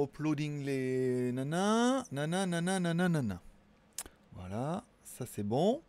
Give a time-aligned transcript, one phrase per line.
[0.00, 3.42] Uploading les nanas, nana, nana, nana, nana.
[4.32, 5.82] Voilà, ça c'est bon.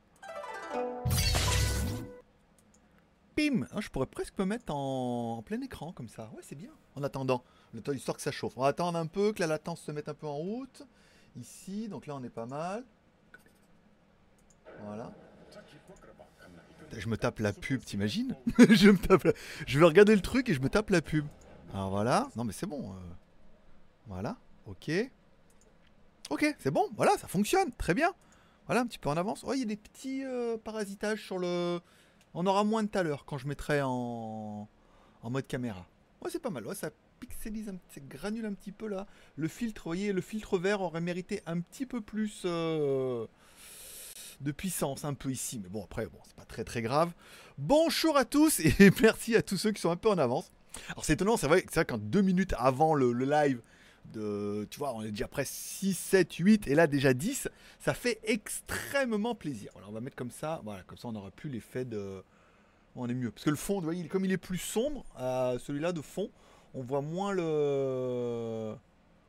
[3.34, 6.29] Pim Ah, Je pourrais presque me mettre en, plein écran comme ça.
[6.36, 6.71] Ouais, c'est bien.
[6.97, 8.58] En attendant, le temps histoire que ça chauffe.
[8.58, 10.85] On va attendre un peu, que la latence se mette un peu en route.
[11.40, 12.83] Ici, donc là on est pas mal.
[14.83, 15.13] Voilà.
[16.91, 18.35] Je me tape la pub, t'imagines?
[18.70, 18.91] Je
[19.66, 21.26] Je vais regarder le truc et je me tape la pub.
[21.73, 22.27] Alors voilà.
[22.35, 22.91] Non mais c'est bon.
[22.91, 23.23] euh.
[24.14, 24.38] Voilà.
[24.68, 24.91] Ok.
[26.30, 26.88] Ok, c'est bon.
[26.95, 27.71] Voilà, ça fonctionne.
[27.80, 28.13] Très bien.
[28.67, 29.44] Voilà, un petit peu en avance.
[29.44, 31.80] Oh, il y a des petits euh, parasitages sur le...
[32.35, 34.70] On aura moins de tout à l'heure quand je mettrai en...
[35.23, 35.88] en mode caméra.
[36.21, 36.66] Ouais, c'est pas mal.
[36.68, 37.77] Ouais, ça pixelise, un...
[37.90, 39.07] ça granule un petit peu là.
[39.35, 43.26] Le filtre, vous voyez, le filtre vert aurait mérité un petit peu plus euh,
[44.41, 45.59] de puissance un peu ici.
[45.62, 47.12] Mais bon, après, bon, c'est pas très très grave.
[47.57, 50.52] Bonjour à tous et merci à tous ceux qui sont un peu en avance.
[50.90, 53.62] Alors c'est étonnant, c'est vrai, c'est vrai qu'en deux minutes avant le live,
[54.12, 57.49] tu vois, on est déjà presque 6, 7, 8 et là déjà 10,
[57.80, 59.71] ça fait extrêmement plaisir.
[59.87, 62.24] On va mettre comme ça, voilà, comme ça on n'aura plus l'effet de...
[62.96, 63.31] On est mieux.
[63.31, 66.30] Parce que le fond, comme il est plus sombre, euh, celui-là de fond,
[66.76, 68.76] on voit moins le...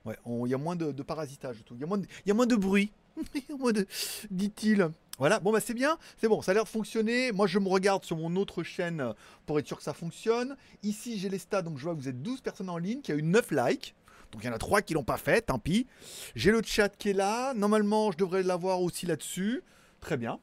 [0.05, 1.75] Ouais, il y a moins de, de parasitage tout.
[1.75, 2.92] Il y a moins de, y a moins de bruit.
[3.34, 3.86] Il y a moins de...
[4.30, 4.91] Dit-il.
[5.19, 7.30] Voilà, bon bah c'est bien, c'est bon, ça a l'air de fonctionner.
[7.30, 9.14] Moi je me regarde sur mon autre chaîne
[9.47, 10.56] pour être sûr que ça fonctionne.
[10.83, 13.14] Ici j'ai les stats, donc je vois que vous êtes 12 personnes en ligne, qu'il
[13.14, 13.95] y a eu 9 likes.
[14.34, 15.86] Donc il y en a 3 qui l'ont pas fait, tant pis.
[16.34, 17.54] J'ai le chat qui est là.
[17.54, 19.62] Normalement je devrais l'avoir aussi là-dessus.
[20.00, 20.40] Très bien.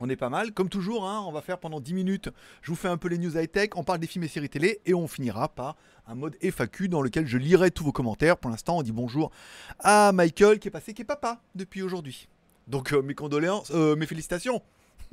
[0.00, 0.50] On est pas mal.
[0.50, 2.28] Comme toujours, hein, on va faire pendant 10 minutes.
[2.60, 4.80] Je vous fais un peu les news high-tech, on parle des films et séries télé
[4.84, 5.76] et on finira par
[6.08, 8.36] un mode FAQ dans lequel je lirai tous vos commentaires.
[8.36, 9.30] Pour l'instant, on dit bonjour
[9.78, 12.28] à Michael qui est passé, qui est papa depuis aujourd'hui.
[12.66, 14.60] Donc euh, mes condoléances, euh, mes félicitations.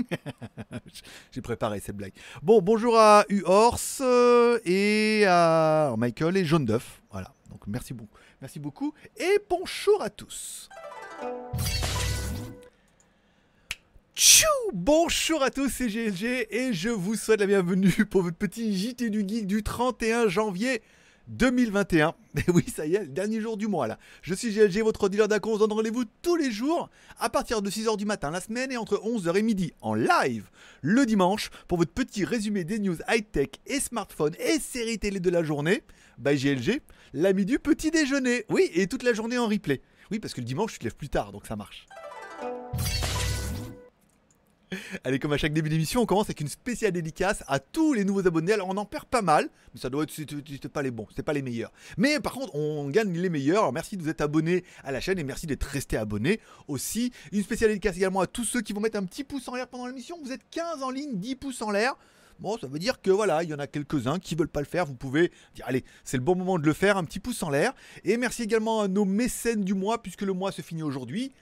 [1.31, 2.13] J'ai préparé cette blague.
[2.41, 7.01] Bon, bonjour à Uhors euh, et à Michael et Jaune d'œuf.
[7.11, 7.33] Voilà.
[7.49, 8.17] Donc merci beaucoup.
[8.41, 10.69] Merci beaucoup et bonjour à tous.
[14.15, 18.75] Tchou Bonjour à tous, c'est GLG et je vous souhaite la bienvenue pour votre petit
[18.77, 20.81] JT du Geek du 31 janvier
[21.27, 22.13] 2021.
[22.47, 23.97] Et oui, ça y est, le dernier jour du mois là.
[24.21, 25.51] Je suis GLG, votre dealer d'acons.
[25.51, 26.89] On se donne rendez-vous tous les jours
[27.19, 30.49] à partir de 6h du matin la semaine et entre 11h et midi en live
[30.81, 35.29] le dimanche pour votre petit résumé des news high-tech et smartphone et séries télé de
[35.29, 35.83] la journée.
[36.17, 36.81] By GLG,
[37.13, 38.45] l'ami du petit déjeuner.
[38.49, 39.81] Oui, et toute la journée en replay.
[40.11, 41.85] Oui, parce que le dimanche, tu te lèves plus tard, donc ça marche.
[45.03, 48.05] Allez, comme à chaque début d'émission, on commence avec une spéciale dédicace à tous les
[48.05, 48.53] nouveaux abonnés.
[48.53, 51.23] Alors, on en perd pas mal, mais ça doit être c'était- pas les bons, c'est
[51.23, 51.71] pas les meilleurs.
[51.97, 53.59] Mais par contre, on gagne les meilleurs.
[53.59, 56.39] Alors, merci de vous être abonnés à la chaîne et merci d'être resté abonné
[56.69, 57.11] aussi.
[57.33, 59.67] Une spéciale dédicace également à tous ceux qui vont mettre un petit pouce en l'air
[59.67, 60.17] pendant l'émission.
[60.23, 61.95] Vous êtes 15 en ligne, 10 pouces en l'air.
[62.39, 64.65] Bon, ça veut dire que voilà, il y en a quelques-uns qui veulent pas le
[64.65, 64.85] faire.
[64.85, 67.49] Vous pouvez dire, allez, c'est le bon moment de le faire, un petit pouce en
[67.49, 67.73] l'air.
[68.05, 71.33] Et merci également à nos mécènes du mois, puisque le mois se finit aujourd'hui.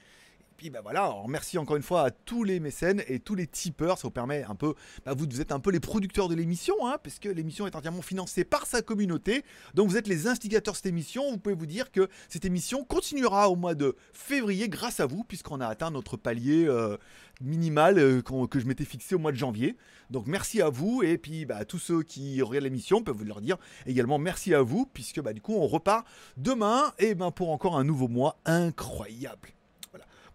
[0.60, 3.34] Et puis bah voilà, alors merci encore une fois à tous les mécènes et tous
[3.34, 4.74] les tipeurs, ça vous permet un peu,
[5.06, 7.74] bah vous, vous êtes un peu les producteurs de l'émission, hein, parce que l'émission est
[7.74, 11.54] entièrement financée par sa communauté, donc vous êtes les instigateurs de cette émission, vous pouvez
[11.54, 15.66] vous dire que cette émission continuera au mois de février grâce à vous, puisqu'on a
[15.66, 16.98] atteint notre palier euh,
[17.40, 19.78] minimal euh, que je m'étais fixé au mois de janvier.
[20.10, 23.40] Donc merci à vous, et puis bah, tous ceux qui regardent l'émission peuvent vous leur
[23.40, 23.56] dire
[23.86, 26.06] également merci à vous, puisque du coup on repart
[26.36, 29.54] demain, et ben pour encore un nouveau mois incroyable.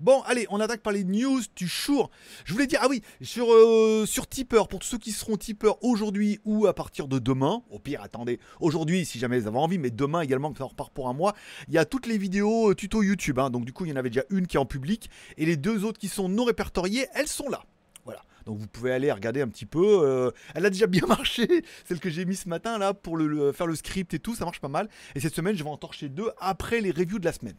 [0.01, 2.09] Bon, allez, on attaque par les news du jour.
[2.43, 6.39] Je voulais dire, ah oui, sur, euh, sur Tipper, pour ceux qui seront tipeurs aujourd'hui
[6.43, 9.91] ou à partir de demain, au pire, attendez, aujourd'hui si jamais vous avez envie, mais
[9.91, 11.33] demain également, que ça repart pour un mois,
[11.69, 13.39] il y a toutes les vidéos euh, tuto YouTube.
[13.39, 13.49] hein.
[13.49, 15.55] donc du coup, il y en avait déjà une qui est en public, et les
[15.55, 17.63] deux autres qui sont non répertoriées, elles sont là.
[18.03, 18.21] Voilà.
[18.45, 20.01] Donc vous pouvez aller regarder un petit peu.
[20.03, 23.17] euh, elle a déjà bien marché, celle que j'ai mise ce matin là pour
[23.53, 24.89] faire le script et tout, ça marche pas mal.
[25.15, 27.55] Et cette semaine, je vais en torcher deux après les reviews de la semaine.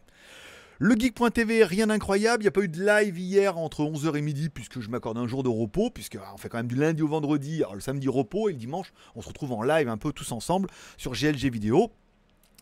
[0.79, 2.43] Le geek.tv, rien d'incroyable.
[2.43, 5.17] Il n'y a pas eu de live hier entre 11h et midi, puisque je m'accorde
[5.17, 7.79] un jour de repos, puisque ah, on fait quand même du lundi au vendredi, le
[7.79, 11.13] samedi repos, et le dimanche, on se retrouve en live un peu tous ensemble sur
[11.13, 11.91] GLG Vidéo.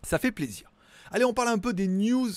[0.02, 0.72] Ça fait plaisir.
[1.12, 2.30] Allez, on parle un peu des news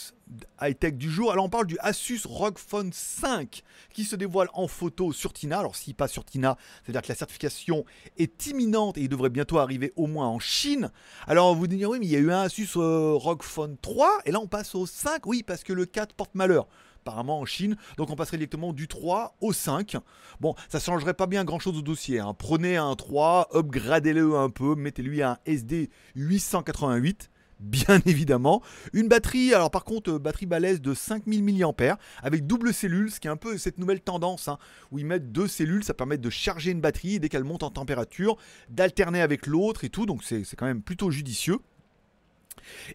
[0.61, 1.33] high-tech du jour.
[1.33, 3.63] Alors, on parle du Asus ROG Phone 5
[3.95, 5.61] qui se dévoile en photo sur Tina.
[5.61, 7.87] Alors, s'il passe sur Tina, c'est-à-dire que la certification
[8.19, 10.93] est imminente et il devrait bientôt arriver au moins en Chine.
[11.27, 14.33] Alors, vous dites, oui, mais il y a eu un Asus euh, Phone 3 et
[14.33, 15.25] là, on passe au 5.
[15.25, 16.69] Oui, parce que le 4 porte malheur
[17.01, 17.77] apparemment en Chine.
[17.97, 19.97] Donc on passerait directement du 3 au 5.
[20.41, 22.19] Bon, ça changerait pas bien grand chose au dossier.
[22.19, 22.35] hein.
[22.37, 28.63] Prenez un 3, upgradez-le un peu, mettez-lui un SD 888 bien évidemment.
[28.93, 33.21] Une batterie, alors par contre, euh, batterie balèze de 5000 mAh avec double cellule, ce
[33.21, 34.59] qui est un peu cette nouvelle tendance hein,
[34.91, 37.71] où ils mettent deux cellules, ça permet de charger une batterie dès qu'elle monte en
[37.71, 38.37] température,
[38.69, 41.59] d'alterner avec l'autre et tout, donc c'est quand même plutôt judicieux.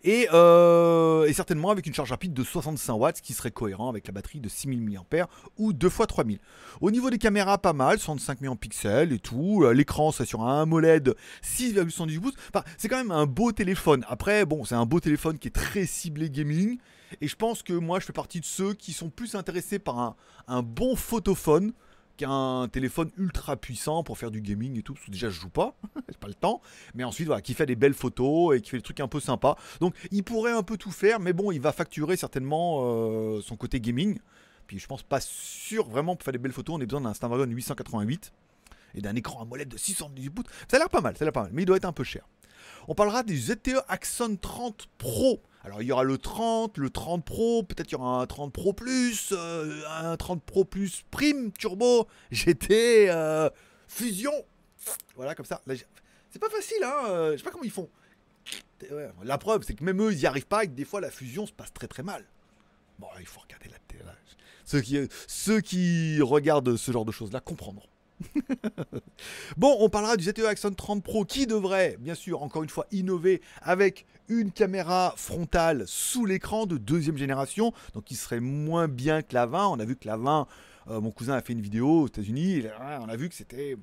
[0.03, 4.07] Et, euh, et, certainement avec une charge rapide de 65 watts, qui serait cohérent avec
[4.07, 5.27] la batterie de 6000 mAh
[5.57, 6.39] ou 2 x 3000.
[6.81, 9.63] Au niveau des caméras, pas mal, 65 millions de pixels et tout.
[9.63, 12.33] Euh, l'écran, c'est sur un AMOLED 6,78 pouces.
[12.53, 14.05] Enfin, c'est quand même un beau téléphone.
[14.07, 16.77] Après, bon, c'est un beau téléphone qui est très ciblé gaming.
[17.21, 20.15] Et je pense que moi, je fais partie de ceux qui sont plus intéressés par
[20.47, 21.73] un bon photophone
[22.17, 24.93] qu'un téléphone ultra puissant pour faire du gaming et tout.
[24.93, 25.75] Parce que déjà, je joue pas,
[26.09, 26.61] j'ai pas le temps.
[26.95, 29.19] Mais ensuite, voilà, qui fait des belles photos et qui fait des trucs un peu
[29.19, 29.57] sympas.
[29.79, 33.55] Donc, il pourrait un peu tout faire, mais bon, il va facturer certainement euh, son
[33.55, 34.19] côté gaming.
[34.67, 37.13] Puis, je pense pas sûr vraiment pour faire des belles photos, on a besoin d'un
[37.13, 38.33] Snapdragon 888
[38.95, 40.45] et d'un écran AMOLED de 618 pouces.
[40.69, 41.93] Ça a l'air pas mal, ça a l'air pas mal, mais il doit être un
[41.93, 42.27] peu cher.
[42.87, 45.41] On parlera du ZTE Axon 30 Pro.
[45.63, 48.51] Alors il y aura le 30, le 30 Pro, peut-être il y aura un 30
[48.51, 53.49] Pro Plus, euh, un 30 Pro Plus Prime Turbo, GT, euh,
[53.87, 54.33] Fusion.
[55.15, 55.61] Voilà, comme ça.
[56.29, 57.05] C'est pas facile, hein.
[57.07, 57.89] Euh, je sais pas comment ils font.
[59.23, 61.09] la preuve, c'est que même eux, ils n'y arrivent pas et que des fois la
[61.09, 62.25] fusion se passe très très mal.
[62.99, 64.03] Bon, il faut regarder la télé.
[64.65, 67.87] Ceux qui, ceux qui regardent ce genre de choses-là comprendront.
[69.57, 72.85] bon, on parlera du ZTE Axon 30 Pro qui devrait, bien sûr, encore une fois,
[72.91, 79.21] innover avec une caméra frontale sous l'écran de deuxième génération, donc qui serait moins bien
[79.21, 79.67] que la 20.
[79.67, 80.47] On a vu que la 20,
[80.89, 82.63] euh, mon cousin a fait une vidéo aux États-Unis,
[83.01, 83.77] on a vu que c'était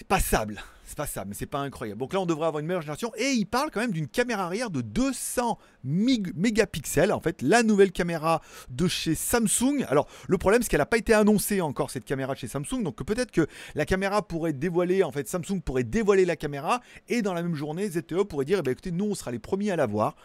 [0.00, 0.62] c'est passable.
[0.86, 2.00] C'est passable, mais c'est pas incroyable.
[2.00, 3.12] Donc là, on devrait avoir une meilleure génération.
[3.18, 7.12] Et il parle quand même d'une caméra arrière de 200 mégapixels.
[7.12, 9.84] En fait, la nouvelle caméra de chez Samsung.
[9.88, 12.82] Alors, le problème, c'est qu'elle n'a pas été annoncée encore, cette caméra chez Samsung.
[12.82, 16.80] Donc peut-être que la caméra pourrait dévoiler, en fait, Samsung pourrait dévoiler la caméra.
[17.10, 19.38] Et dans la même journée, ZTE pourrait dire, eh ben, écoutez, nous, on sera les
[19.38, 20.16] premiers à la voir.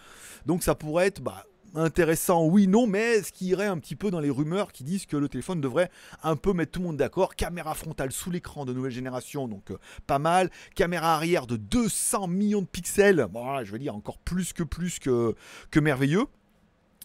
[0.46, 1.22] Donc ça pourrait être...
[1.22, 1.44] Bah,
[1.76, 5.06] intéressant, oui, non, mais ce qui irait un petit peu dans les rumeurs qui disent
[5.06, 5.90] que le téléphone devrait
[6.24, 7.36] un peu mettre tout le monde d'accord.
[7.36, 9.78] Caméra frontale sous l'écran de nouvelle génération, donc euh,
[10.08, 10.50] pas mal.
[10.76, 15.00] Caméra arrière de 200 millions de pixels, bon, je veux dire encore plus que plus
[15.00, 15.36] que,
[15.76, 16.26] merveilleux.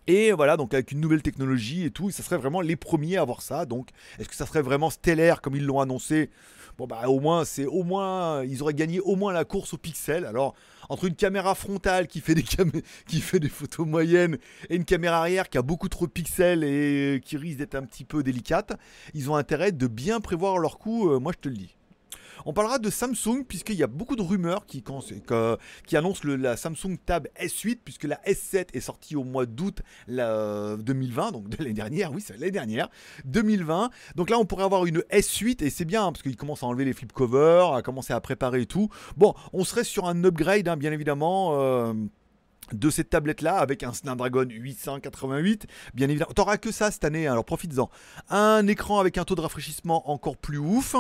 [0.07, 3.23] Et voilà, donc avec une nouvelle technologie et tout, ça serait vraiment les premiers à
[3.23, 3.67] avoir ça.
[3.67, 6.31] Donc, est-ce que ça serait vraiment stellaire comme ils l'ont annoncé?
[6.81, 9.77] Bon bah au moins, c'est au moins, ils auraient gagné au moins la course au
[9.77, 10.25] pixel.
[10.25, 10.55] Alors
[10.89, 12.43] entre une caméra frontale qui fait des,
[13.07, 14.39] qui fait des photos moyennes
[14.71, 17.83] et une caméra arrière qui a beaucoup trop de pixels et qui risque d'être un
[17.83, 18.79] petit peu délicate,
[19.13, 21.77] ils ont intérêt de bien prévoir leur coup, euh, moi je te le dis.
[22.47, 24.83] On parlera de Samsung, puisqu'il y a beaucoup de rumeurs qui,
[25.95, 31.49] annoncent la Samsung Tab S8, puisque la S7 est sortie au mois d'août 2020, donc
[31.49, 32.89] de l'année dernière, oui, c'est l'année dernière,
[33.25, 33.91] 2020.
[34.17, 36.67] Donc là, on pourrait avoir une S8, et c'est bien, hein, parce qu'ils commencent à
[36.67, 38.89] enlever les flip covers, à commencer à préparer et tout.
[39.17, 41.61] Bon, on serait sur un upgrade, hein, bien évidemment.
[41.61, 41.93] Euh,
[42.73, 46.33] de cette tablette là avec un Snapdragon 888 bien évidemment.
[46.35, 47.91] T'auras que ça cette année alors profites-en.
[48.29, 50.97] Un écran avec un taux de rafraîchissement encore plus ouf.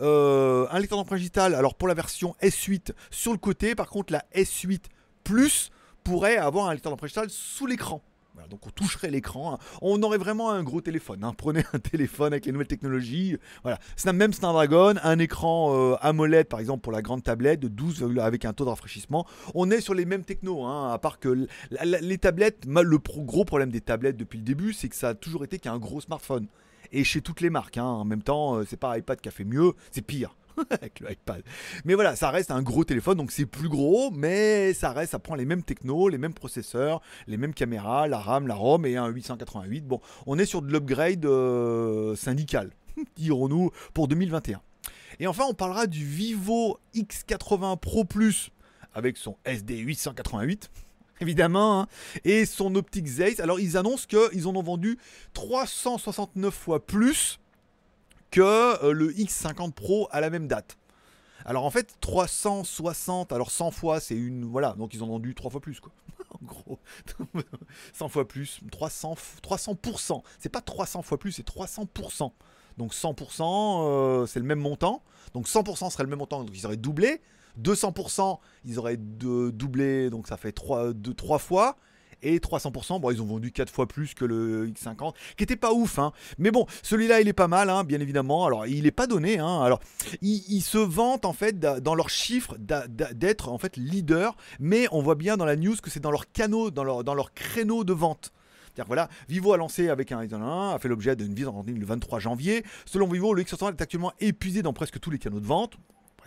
[0.00, 3.74] Euh, un lecteur d'empreinte digitale alors pour la version S8 sur le côté.
[3.74, 4.82] Par contre la S8
[5.24, 5.70] Plus
[6.02, 8.02] pourrait avoir un lecteur d'empreinte digitale sous l'écran
[8.48, 9.54] donc on toucherait l'écran.
[9.54, 9.58] Hein.
[9.82, 11.24] On aurait vraiment un gros téléphone.
[11.24, 11.34] Hein.
[11.36, 13.36] Prenez un téléphone avec les nouvelles technologies.
[13.62, 13.78] Voilà.
[14.12, 18.44] Même Snapdragon, un écran euh, AMOLED par exemple pour la grande tablette de 12 avec
[18.44, 19.26] un taux de rafraîchissement.
[19.54, 23.70] On est sur les mêmes technos, hein, à part que les tablettes, le gros problème
[23.70, 26.46] des tablettes depuis le début, c'est que ça a toujours été qu'un gros smartphone.
[26.92, 29.44] Et chez toutes les marques, en même temps, euh, c'est pas iPad qui a fait
[29.44, 30.34] mieux, c'est pire.
[30.70, 31.42] avec le iPad.
[31.84, 35.18] Mais voilà, ça reste un gros téléphone, donc c'est plus gros, mais ça reste, ça
[35.18, 38.96] prend les mêmes technos, les mêmes processeurs, les mêmes caméras, la RAM, la ROM et
[38.96, 39.86] un 888.
[39.86, 42.70] Bon, on est sur de l'upgrade euh, syndical,
[43.16, 44.60] dirons-nous, pour 2021.
[45.18, 48.50] Et enfin, on parlera du Vivo X80 Pro Plus
[48.94, 50.70] avec son SD 888
[51.20, 51.86] évidemment, hein,
[52.24, 53.40] et son optique Zeiss.
[53.40, 54.98] Alors ils annoncent qu'ils en ont vendu
[55.34, 57.38] 369 fois plus
[58.30, 60.76] que euh, le X50 Pro à la même date.
[61.44, 64.44] Alors en fait, 360, alors 100 fois, c'est une.
[64.44, 65.92] Voilà, donc ils en ont vendu 3 fois plus, quoi.
[66.30, 66.78] en gros,
[67.92, 70.22] 100 fois plus, 300, 300%.
[70.38, 72.32] C'est pas 300 fois plus, c'est 300%.
[72.76, 75.02] Donc 100%, euh, c'est le même montant.
[75.34, 77.20] Donc 100% serait le même montant, donc ils auraient doublé.
[77.60, 81.76] 200%, ils auraient doublé, donc ça fait 3, 3 fois
[82.22, 83.00] et 300%.
[83.00, 86.12] Bon, ils ont vendu 4 fois plus que le X50, qui était pas ouf, hein.
[86.38, 88.46] Mais bon, celui-là, il est pas mal, hein, bien évidemment.
[88.46, 89.62] Alors, il est pas donné, hein.
[89.62, 89.80] Alors,
[90.22, 95.14] ils, se vantent en fait dans leurs chiffres d'être en fait leader, mais on voit
[95.14, 98.32] bien dans la news que c'est dans leur canot, dans leur, dans créneau de vente.
[98.66, 101.86] C'est-à-dire voilà, Vivo a lancé avec un a fait l'objet d'une visite en ligne le
[101.86, 102.64] 23 janvier.
[102.84, 105.76] Selon Vivo, le X60 est actuellement épuisé dans presque tous les canaux de vente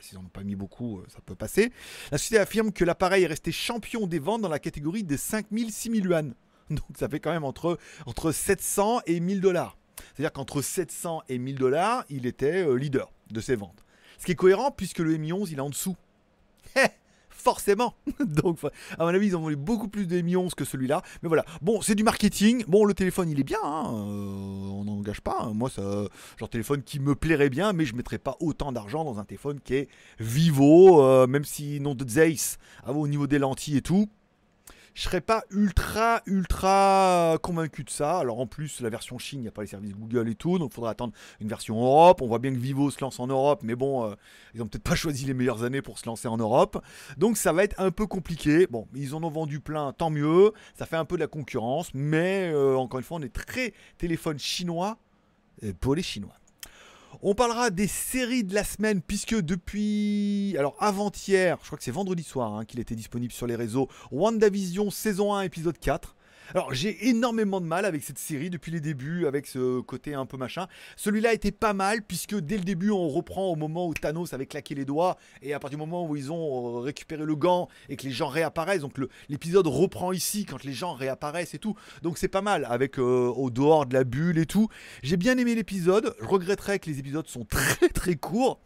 [0.03, 1.72] s'ils n'en ont pas mis beaucoup, euh, ça peut passer.
[2.12, 5.72] La société affirme que l'appareil est resté champion des ventes dans la catégorie des 5000
[5.72, 6.33] 6000 yuan.
[6.69, 9.77] Donc ça fait quand même entre, entre 700 et 1000 dollars.
[10.13, 13.86] C'est-à-dire qu'entre 700 et 1000 dollars, il était euh, leader de ses ventes.
[14.19, 15.95] Ce qui est cohérent puisque le Mi 11 il est en dessous.
[17.36, 17.96] forcément.
[18.20, 18.60] Donc,
[18.98, 21.02] à mon avis, ils ont vendu beaucoup plus de millions que celui-là.
[21.22, 21.46] Mais voilà.
[21.62, 22.63] Bon, c'est du marketing.
[22.68, 23.60] Bon, le téléphone, il est bien.
[23.63, 23.86] Hein.
[23.88, 25.52] Euh, on n'engage pas.
[25.54, 29.20] Moi, c'est genre téléphone qui me plairait bien, mais je mettrais pas autant d'argent dans
[29.20, 33.78] un téléphone qui est Vivo, euh, même si non de Zeiss, au niveau des lentilles
[33.78, 34.10] et tout
[34.94, 38.20] je serais pas ultra ultra convaincu de ça.
[38.20, 40.60] Alors en plus la version Chine, il n'y a pas les services Google et tout,
[40.60, 42.22] donc il faudra attendre une version Europe.
[42.22, 44.16] On voit bien que Vivo se lance en Europe, mais bon, euh,
[44.54, 46.84] ils ont peut-être pas choisi les meilleures années pour se lancer en Europe.
[47.18, 48.68] Donc ça va être un peu compliqué.
[48.68, 50.52] Bon, ils en ont vendu plein, tant mieux.
[50.76, 53.74] Ça fait un peu de la concurrence, mais euh, encore une fois, on est très
[53.98, 54.98] téléphone chinois
[55.80, 56.36] pour les Chinois.
[57.22, 60.55] On parlera des séries de la semaine, puisque depuis.
[60.58, 63.88] Alors, avant-hier, je crois que c'est vendredi soir hein, qu'il était disponible sur les réseaux.
[64.12, 66.15] WandaVision saison 1, épisode 4.
[66.54, 70.26] Alors j'ai énormément de mal avec cette série depuis les débuts, avec ce côté un
[70.26, 70.68] peu machin.
[70.96, 74.46] Celui-là était pas mal puisque dès le début on reprend au moment où Thanos avait
[74.46, 77.68] claqué les doigts et à partir du moment où ils ont euh, récupéré le gant
[77.90, 81.76] et que les gens réapparaissent, donc l'épisode reprend ici quand les gens réapparaissent et tout.
[82.02, 84.68] Donc c'est pas mal avec euh, au dehors de la bulle et tout.
[85.02, 86.16] J'ai bien aimé l'épisode.
[86.22, 88.60] Je regretterais que les épisodes sont très très courts.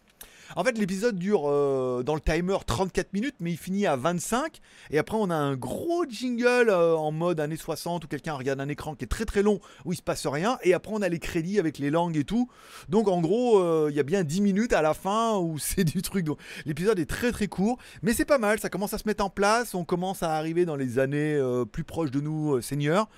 [0.56, 4.60] En fait, l'épisode dure euh, dans le timer 34 minutes, mais il finit à 25.
[4.92, 8.62] Et après, on a un gros jingle euh, en mode années 60 où quelqu'un regarde
[8.62, 10.58] un écran qui est très très long, où il se passe rien.
[10.63, 12.50] Et après, on a les crédits avec les langues et tout.
[12.88, 15.84] Donc, en gros, euh, il y a bien 10 minutes à la fin où c'est
[15.84, 16.27] du truc.
[16.66, 18.60] L'épisode est très très court, mais c'est pas mal.
[18.60, 19.75] Ça commence à se mettre en place.
[19.75, 21.39] On commence à arriver dans les années
[21.72, 23.10] plus proches de nous, seigneurs.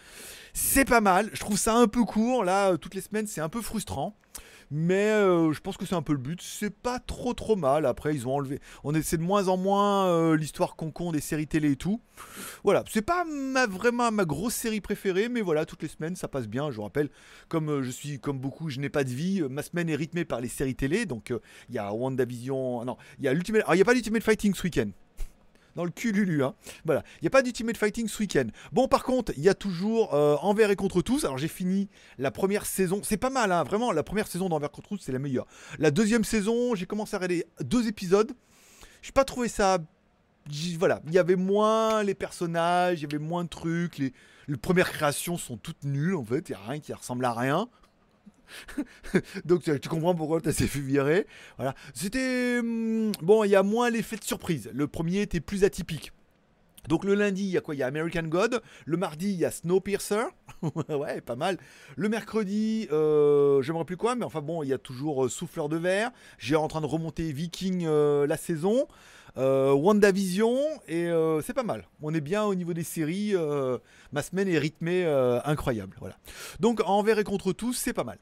[0.54, 1.30] C'est pas mal.
[1.34, 2.44] Je trouve ça un peu court.
[2.44, 4.16] Là, toutes les semaines, c'est un peu frustrant.
[4.72, 6.42] Mais euh, je pense que c'est un peu le but.
[6.42, 7.86] C'est pas trop trop mal.
[7.86, 8.60] Après, ils ont enlevé.
[8.84, 12.02] On essaie de moins en moins euh, l'histoire concon des séries télé et tout.
[12.64, 16.28] Voilà, c'est pas ma, vraiment ma grosse série préférée, mais voilà, toutes les semaines ça
[16.28, 16.70] passe bien.
[16.70, 17.10] Je vous rappelle,
[17.48, 19.42] comme euh, je suis comme beaucoup, je n'ai pas de vie.
[19.50, 21.06] ma semaine est rythmée par les séries télé.
[21.06, 21.34] Donc
[21.70, 22.86] il y a WandaVision.
[22.86, 23.64] Non, il y a l'Ultimate.
[23.70, 24.90] il n'y a pas l'Ultimate Fighting ce week-end
[25.80, 26.44] dans le cul Lulu.
[26.44, 26.56] Hein.
[26.84, 28.48] Voilà, il n'y a pas d'Ultimate Fighting ce week-end.
[28.74, 31.24] Bon, par contre, il y a toujours euh, Envers et contre tous.
[31.24, 33.00] Alors, j'ai fini la première saison.
[33.02, 33.94] C'est pas mal, hein, vraiment.
[33.94, 35.48] La première saison d'Envers contre tous, c'est la meilleure.
[35.78, 38.34] La deuxième saison, j'ai commencé à regarder deux épisodes.
[39.02, 39.78] Je n'ai pas trouvé ça.
[40.78, 44.00] Voilà, il y avait moins les personnages, il y avait moins de trucs.
[44.00, 44.12] Les,
[44.50, 46.50] les premières créations sont toutes nulles en fait.
[46.50, 47.70] Il n'y a rien qui ressemble à rien.
[49.46, 51.28] Donc tu comprends pourquoi tu s'est fait virer.
[51.58, 51.76] Voilà.
[51.94, 52.62] C'était.
[52.62, 54.70] Hmm, bon, il y a moins l'effet de surprise.
[54.74, 56.12] Le premier était plus atypique.
[56.88, 57.76] Donc le lundi, il y a quoi?
[57.76, 58.62] Il y a American God.
[58.86, 60.24] Le mardi, il y a Snowpiercer.
[60.90, 61.58] ouais, pas mal.
[61.96, 65.70] Le mercredi, euh, j'aimerais plus quoi, mais enfin bon, il y a toujours euh, Souffleur
[65.70, 66.12] de verre.
[66.38, 68.88] J'ai en train de remonter Viking euh, la saison.
[69.38, 71.10] Euh, WandaVision, et
[71.44, 71.88] c'est pas mal.
[72.02, 73.36] On est bien au niveau des séries.
[74.12, 75.06] ma semaine est rythmée
[75.46, 75.96] incroyable.
[76.00, 76.18] Voilà.
[76.60, 78.18] Donc envers et contre tous, c'est pas mal.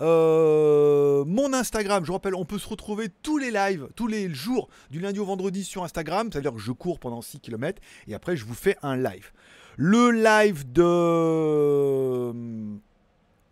[0.00, 4.32] Euh, mon Instagram, je vous rappelle, on peut se retrouver tous les lives, tous les
[4.32, 6.28] jours, du lundi au vendredi sur Instagram.
[6.32, 9.32] C'est-à-dire que je cours pendant 6 km et après je vous fais un live.
[9.76, 12.32] Le live de,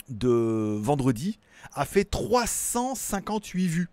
[0.08, 1.38] de vendredi
[1.72, 3.88] a fait 358 vues.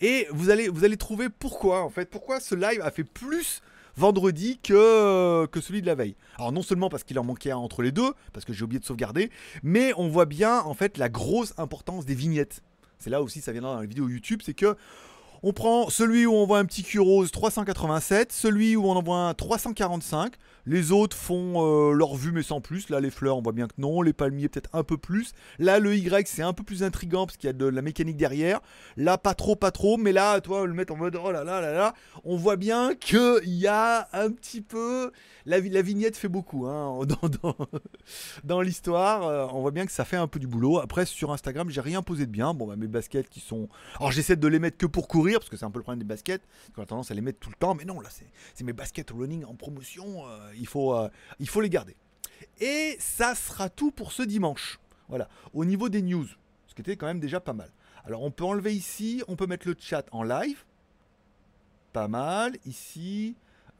[0.00, 3.62] Et vous allez, vous allez trouver pourquoi en fait, pourquoi ce live a fait plus
[3.96, 6.16] vendredi que, que celui de la veille.
[6.38, 8.80] Alors non seulement parce qu'il en manquait un entre les deux, parce que j'ai oublié
[8.80, 9.30] de sauvegarder,
[9.62, 12.62] mais on voit bien en fait la grosse importance des vignettes.
[12.98, 14.76] C'est là aussi ça viendra dans la vidéo YouTube, c'est que
[15.46, 19.02] on prend celui où on voit un petit cul rose 387, celui où on en
[19.02, 20.32] voit un 345.
[20.66, 22.88] Les autres font euh, leur vue mais sans plus.
[22.88, 25.32] Là les fleurs on voit bien que non, les palmiers peut-être un peu plus.
[25.58, 28.16] Là le Y c'est un peu plus intrigant parce qu'il y a de la mécanique
[28.16, 28.60] derrière.
[28.96, 31.60] Là pas trop pas trop, mais là toi le mettre en mode oh là là
[31.60, 31.94] là là,
[32.24, 35.12] on voit bien qu'il y a un petit peu
[35.46, 37.00] la, vignette fait beaucoup hein,
[38.44, 39.26] dans, l'histoire.
[39.26, 40.78] Euh, on voit bien que ça fait un peu du boulot.
[40.78, 42.54] Après, sur Instagram, j'ai rien posé de bien.
[42.54, 43.68] Bon, bah, mes baskets qui sont.
[43.98, 46.00] Alors, j'essaie de les mettre que pour courir, parce que c'est un peu le problème
[46.00, 46.42] des baskets.
[46.76, 47.74] On a tendance à les mettre tout le temps.
[47.74, 50.26] Mais non, là, c'est mes baskets running en promotion.
[50.26, 51.08] Euh, il, faut, euh,
[51.40, 51.96] il faut les garder.
[52.60, 54.78] Et ça sera tout pour ce dimanche.
[55.08, 55.28] Voilà.
[55.52, 56.26] Au niveau des news,
[56.66, 57.70] ce qui était quand même déjà pas mal.
[58.04, 60.64] Alors, on peut enlever ici, on peut mettre le chat en live.
[61.92, 62.56] Pas mal.
[62.66, 63.34] Ici,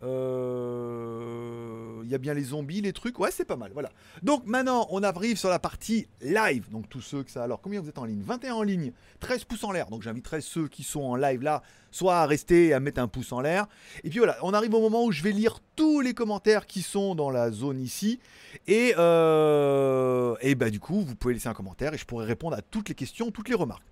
[0.04, 3.18] il euh, y a bien les zombies, les trucs.
[3.18, 3.70] Ouais, c'est pas mal.
[3.73, 3.90] Voilà.
[4.23, 6.68] Donc maintenant, on arrive sur la partie live.
[6.70, 7.42] Donc tous ceux que ça.
[7.42, 8.20] Alors, combien vous êtes en ligne?
[8.23, 9.88] 21 en ligne, 13 pouces en l'air.
[9.88, 13.08] Donc j'inviterai ceux qui sont en live là, soit à rester et à mettre un
[13.08, 13.66] pouce en l'air.
[14.02, 16.82] Et puis voilà, on arrive au moment où je vais lire tous les commentaires qui
[16.82, 18.20] sont dans la zone ici.
[18.66, 22.56] Et, euh, et bah, du coup, vous pouvez laisser un commentaire et je pourrai répondre
[22.56, 23.87] à toutes les questions, toutes les remarques.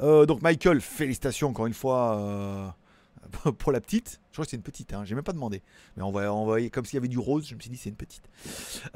[0.00, 2.76] Euh, donc Michael, félicitations encore une fois.
[3.58, 4.20] pour la petite.
[4.30, 5.04] Je crois que c'est une petite, hein.
[5.04, 5.62] j'ai même pas demandé.
[5.96, 7.88] Mais on va envoyer comme s'il y avait du rose, je me suis dit c'est
[7.88, 8.24] une petite.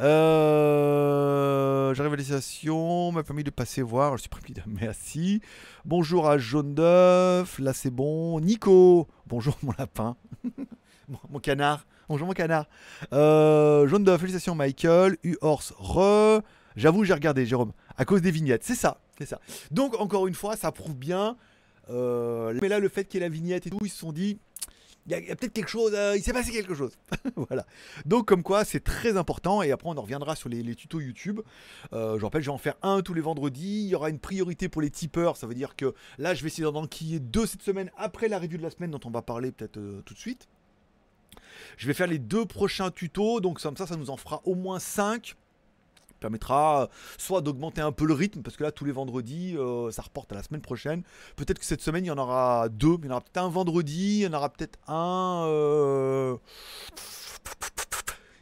[0.00, 2.23] Euh, J'arrive à la
[3.12, 5.41] ma famille de passer voir, je suis pris merci.
[5.85, 8.41] Bonjour à Jaune d'œuf, là c'est bon.
[8.41, 10.17] Nico, bonjour mon lapin.
[11.31, 11.87] mon canard.
[12.09, 12.67] Bonjour mon canard.
[13.12, 15.17] Euh, jaune d'œuf, félicitations Michael.
[15.23, 16.43] U-Horse, re.
[16.76, 17.73] J'avoue, j'ai regardé, Jérôme.
[17.97, 18.64] À cause des vignettes.
[18.64, 19.41] C'est ça, c'est ça.
[19.71, 21.37] Donc, encore une fois, ça prouve bien.
[21.91, 24.12] Euh, mais là, le fait qu'il y ait la vignette et tout, ils se sont
[24.12, 24.39] dit.
[25.07, 26.93] Il y a, peut-être quelque chose, euh, il s'est passé quelque chose.
[27.37, 27.67] voilà.
[28.05, 29.61] Donc, comme quoi, c'est très important.
[29.61, 31.41] Et après, on en reviendra sur les, tutos YouTube.
[31.93, 33.83] Euh, je rappelle, je vais en faire un tous les vendredis.
[33.83, 35.37] Il y aura une priorité pour les tipeurs.
[35.37, 38.39] Ça veut dire que là, je vais essayer d'en enquiller deux cette semaine après la
[38.39, 40.47] review de la semaine dont on va parler peut-être tout de suite.
[41.79, 43.41] Je vais faire les deux prochains tutos.
[43.41, 45.35] Donc, comme ça, ça nous en fera au moins 5
[46.23, 46.88] permettra
[47.19, 50.33] soit d'augmenter un peu le rythme, parce que là, tous les vendredis, euh, ça reporte
[50.33, 51.02] à la semaine prochaine.
[51.37, 53.49] Peut-être que cette semaine, il y en aura deux, il y en aura peut-être un
[53.49, 55.45] vendredi, il y en aura peut-être un...
[55.47, 56.37] Euh,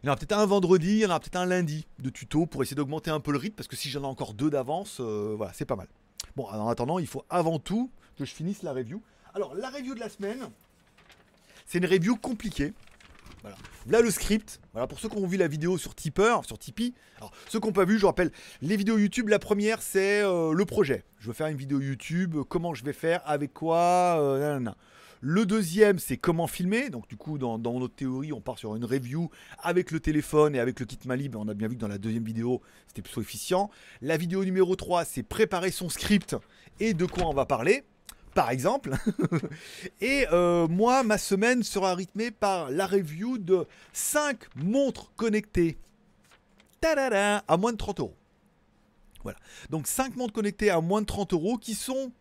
[0.03, 2.11] il y en aura peut-être un vendredi, il y en aura peut-être un lundi de
[2.11, 4.51] tuto pour essayer d'augmenter un peu le rythme, parce que si j'en ai encore deux
[4.51, 5.89] d'avance, euh, voilà, c'est pas mal.
[6.37, 9.03] Bon, en attendant, il faut avant tout que je finisse la review.
[9.35, 10.49] Alors, la review de la semaine,
[11.67, 12.73] c'est une review compliquée.
[13.43, 13.57] Voilà.
[13.87, 14.61] Là le script.
[14.73, 16.95] Voilà pour ceux qui ont vu la vidéo sur Tipper, sur Tipeee.
[17.17, 18.31] Alors ceux qui n'ont pas vu, je rappelle
[18.61, 19.29] les vidéos YouTube.
[19.29, 21.05] La première c'est euh, le projet.
[21.19, 22.37] Je veux faire une vidéo YouTube.
[22.49, 24.17] Comment je vais faire, avec quoi.
[24.21, 24.61] Euh,
[25.23, 26.89] le deuxième, c'est comment filmer.
[26.89, 29.29] Donc, du coup, dans, notre théorie, on part sur une review
[29.63, 31.37] avec le téléphone et avec le kit Malib.
[31.37, 33.71] On a bien vu que dans la deuxième vidéo, c'était plutôt efficient.
[34.01, 36.37] La vidéo numéro 3, c'est préparer son script
[36.79, 37.85] et de quoi on va parler
[38.35, 38.95] par exemple.
[40.01, 45.79] et euh, moi, ma semaine sera rythmée par la review de 5 montres connectées.
[46.83, 48.17] à moins de 30 euros.
[49.23, 49.39] Voilà.
[49.69, 52.13] Donc 5 montres connectées à moins de 30 euros qui sont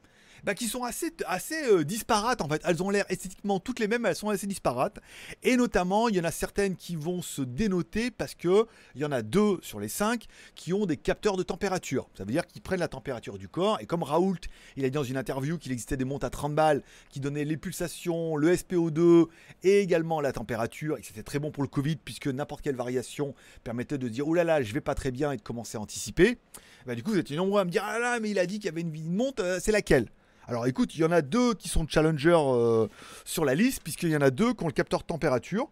[0.44, 2.62] bah, qui sont assez, assez euh, disparates en fait.
[2.66, 5.00] Elles ont l'air esthétiquement toutes les mêmes, elles sont assez disparates.
[5.44, 8.66] Et notamment, il y en a certaines qui vont se dénoter parce que
[8.96, 12.10] il y en a deux sur les cinq qui ont des capteurs de température.
[12.18, 13.80] Ça veut dire qu'ils prennent la température du corps.
[13.82, 14.40] Et comme Raoult,
[14.76, 17.46] il a dit dans une interview qu'il existait des montres à 30 balles qui donnaient
[17.46, 19.28] les pulsations, le SPO2
[19.64, 20.98] et également la température.
[20.98, 24.34] Et c'était très bon pour le Covid puisque n'importe quelle variation permettait de dire oh
[24.34, 26.38] là là, je vais pas très bien et de commencer à anticiper.
[26.86, 28.56] Bah, du coup, vous êtes nombreux à me dire ah là, mais il a dit
[28.56, 30.08] qu'il y avait une montre, euh, c'est laquelle?
[30.50, 32.88] Alors écoute, il y en a deux qui sont challenger euh,
[33.24, 35.70] sur la liste, puisqu'il y en a deux qui ont le capteur température,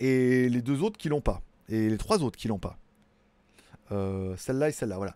[0.00, 1.42] et les deux autres qui l'ont pas.
[1.68, 2.76] Et les trois autres qui l'ont pas.
[3.92, 5.14] Euh, celle-là et celle-là, voilà.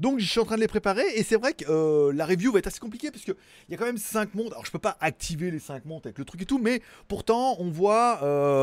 [0.00, 2.50] Donc je suis en train de les préparer et c'est vrai que euh, la review
[2.50, 3.34] va être assez compliquée parce qu'il
[3.68, 4.52] y a quand même 5 montres.
[4.52, 7.56] Alors je peux pas activer les 5 montres avec le truc et tout, mais pourtant
[7.60, 8.16] on voit...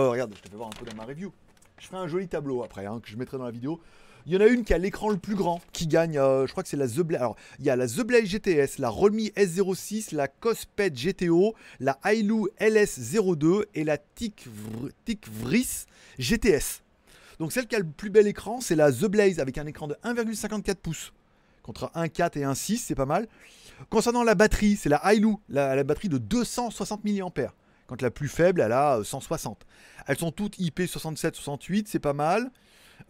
[0.09, 1.31] regarde, je te fais voir un peu dans ma review.
[1.77, 3.79] Je ferai un joli tableau après hein, que je mettrai dans la vidéo.
[4.25, 6.51] Il y en a une qui a l'écran le plus grand, qui gagne, euh, je
[6.51, 7.21] crois que c'est la The Blaze.
[7.21, 12.47] Alors, il y a la The GTS, la Redmi S06, la Cosped GTO, la Ailu
[12.59, 15.85] LS02 et la Tikvris
[16.19, 16.81] GTS.
[17.39, 19.87] Donc, celle qui a le plus bel écran, c'est la The Blaze avec un écran
[19.87, 21.13] de 1,54 pouces
[21.63, 23.27] contre 1,4 et 1,6, c'est pas mal.
[23.89, 27.53] Concernant la batterie, c'est la Ailu, la, la batterie de 260 mAh.
[27.87, 29.61] Quand la plus faible, elle a 160.
[29.61, 32.51] Euh, Elles sont toutes IP67-68, c'est pas mal.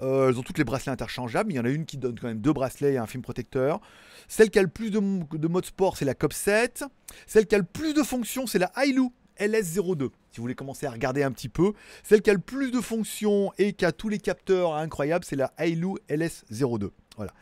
[0.02, 1.52] Euh, elles ont toutes les bracelets interchangeables.
[1.52, 3.80] Il y en a une qui donne quand même deux bracelets et un film protecteur.
[4.28, 6.86] Celle qui a le plus de, mode sport, c'est la COP 7.
[7.26, 10.10] Celle qui a le plus de fonctions, c'est la Ailu LS02.
[10.32, 11.74] Si vous voulez commencer à regarder un petit peu.
[12.04, 15.36] Celle qui a le plus de fonctions et qui a tous les capteurs incroyables, c'est
[15.36, 16.90] la Ailu LS02.
[17.18, 17.34] Voilà.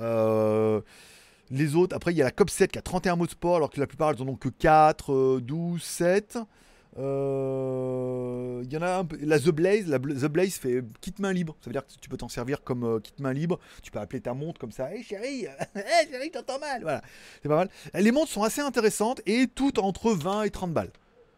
[0.00, 0.80] Euh,
[1.50, 3.70] les autres, après, il y a la COP 7 qui a 31 modes sport, alors
[3.70, 6.38] que la plupart, elles en ont que 4, 12, 7.
[6.96, 9.18] Il euh, y en a un peu.
[9.20, 11.56] La The Blaze, la The Blaze fait kit main libre.
[11.60, 13.58] Ça veut dire que tu peux t'en servir comme euh, kit main libre.
[13.82, 14.94] Tu peux appeler ta montre comme ça.
[14.94, 16.82] Hé chérie, hey, chérie, t'entends mal.
[16.82, 17.02] Voilà,
[17.42, 17.68] c'est pas mal.
[17.94, 20.92] Les montres sont assez intéressantes et toutes entre 20 et 30 balles.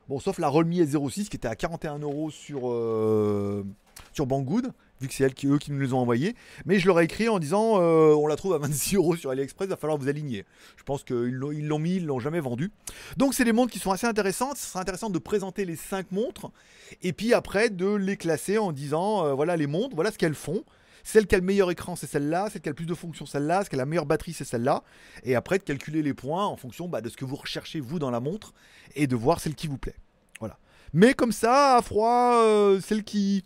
[0.09, 3.65] Bon, sauf la Redmi S06 qui était à 41 euros sur, euh,
[4.13, 6.35] sur Banggood vu que c'est eux qui nous les ont envoyés.
[6.65, 9.31] Mais je leur ai écrit en disant euh, on la trouve à 26 euros sur
[9.31, 10.45] AliExpress, va falloir vous aligner.
[10.77, 12.71] Je pense qu'ils l'ont mis, ils l'ont jamais vendu.
[13.17, 14.57] Donc c'est des montres qui sont assez intéressantes.
[14.57, 16.51] Ce sera intéressant de présenter les 5 montres
[17.03, 20.35] et puis après de les classer en disant euh, voilà les montres, voilà ce qu'elles
[20.35, 20.65] font.
[21.07, 22.49] Celle qui a le meilleur écran, c'est celle-là.
[22.51, 23.61] Celle qui a le plus de fonctions, celle-là.
[23.61, 24.83] Celle qui a la meilleure batterie, c'est celle-là.
[25.23, 28.01] Et après, de calculer les points en fonction bah, de ce que vous recherchez, vous,
[28.01, 28.55] dans la montre.
[28.97, 29.95] Et de voir celle qui vous plaît.
[30.41, 30.59] Voilà.
[30.93, 33.45] Mais comme ça, à froid, euh, celle qui,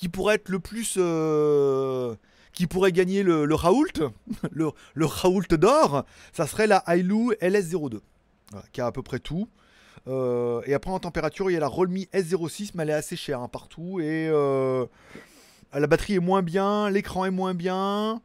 [0.00, 0.94] qui pourrait être le plus.
[0.96, 2.16] Euh,
[2.54, 4.10] qui pourrait gagner le, Raoult,
[4.50, 8.00] le, Raoult d'or, ça serait la Ailu LS02,
[8.72, 9.46] qui a à peu près tout.
[10.08, 13.14] Euh, et après en température, il y a la Rolmi S06, mais elle est assez
[13.14, 14.00] chère hein, partout.
[14.00, 14.86] Et euh,
[15.74, 18.22] la batterie est moins bien, l'écran est moins bien,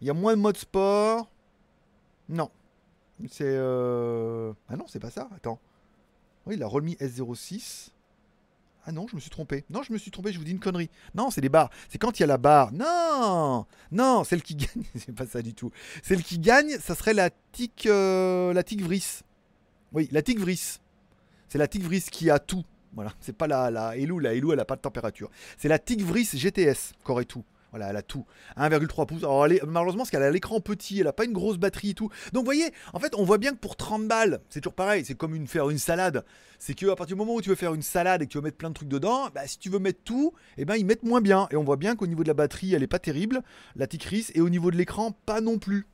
[0.00, 1.30] il y a moins de mode sport.
[2.30, 2.50] Non.
[3.30, 3.56] C'est.
[3.58, 5.28] Ah non, c'est pas ça.
[5.36, 5.60] Attends.
[6.46, 7.90] Oui, la Rolmi S06.
[8.86, 9.64] Ah non, je me suis trompé.
[9.70, 10.90] Non, je me suis trompé, je vous dis une connerie.
[11.14, 11.70] Non, c'est les barres.
[11.88, 12.72] C'est quand il y a la barre.
[12.72, 15.70] Non Non, celle qui gagne, c'est pas ça du tout.
[16.02, 19.20] Celle qui gagne, ça serait la tic, euh, la tic vris.
[19.92, 20.78] Oui, la tic vris.
[21.48, 22.64] C'est la tic vris qui a tout.
[22.92, 25.30] Voilà, c'est pas la, la Hello, la Hello elle a pas de température.
[25.56, 27.44] C'est la Tigvris GTS qui aurait tout.
[27.70, 28.26] Voilà, elle a tout.
[28.56, 29.22] 1,3 pouces.
[29.22, 32.10] Alors, malheureusement, parce qu'elle a l'écran petit, elle a pas une grosse batterie et tout.
[32.32, 35.04] Donc, vous voyez, en fait, on voit bien que pour 30 balles, c'est toujours pareil.
[35.04, 36.24] C'est comme une, faire une salade.
[36.58, 38.44] C'est que partir du moment où tu veux faire une salade et que tu veux
[38.44, 41.04] mettre plein de trucs dedans, bah, si tu veux mettre tout, eh ben, ils mettent
[41.04, 41.48] moins bien.
[41.50, 43.42] Et on voit bien qu'au niveau de la batterie, elle est pas terrible,
[43.76, 45.86] la Tigris, et au niveau de l'écran, pas non plus.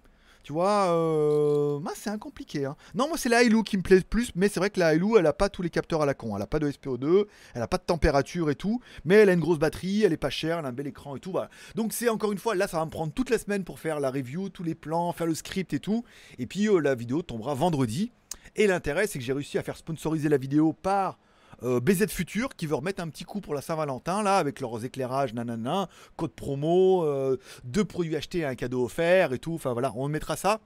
[0.46, 1.80] Tu vois, euh...
[1.80, 2.66] bah, c'est un compliqué.
[2.66, 2.76] Hein.
[2.94, 4.94] Non, moi c'est la Hilou qui me plaît le plus, mais c'est vrai que la
[4.94, 6.36] Hilou, elle a pas tous les capteurs à la con.
[6.36, 9.32] Elle a pas de SPO2, elle a pas de température et tout, mais elle a
[9.32, 11.34] une grosse batterie, elle est pas chère, elle a un bel écran et tout.
[11.74, 13.98] Donc c'est encore une fois, là ça va me prendre toute la semaine pour faire
[13.98, 16.04] la review, tous les plans, faire le script et tout.
[16.38, 18.12] Et puis euh, la vidéo tombera vendredi.
[18.54, 21.18] Et l'intérêt, c'est que j'ai réussi à faire sponsoriser la vidéo par
[21.62, 24.84] euh, BZ Futur qui veut remettre un petit coup pour la Saint-Valentin là avec leurs
[24.84, 29.54] éclairages nanana, code promo, euh, deux produits achetés et un cadeau offert et tout.
[29.54, 30.60] Enfin voilà, on mettra ça.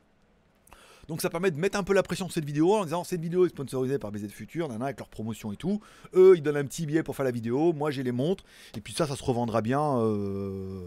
[1.09, 3.21] Donc ça permet de mettre un peu la pression sur cette vidéo en disant cette
[3.21, 5.81] vidéo est sponsorisée par BZ Future, nana, avec leur promotion et tout.
[6.15, 8.45] Eux, ils donnent un petit billet pour faire la vidéo, moi j'ai les montres,
[8.77, 10.87] et puis ça, ça se revendra bien euh,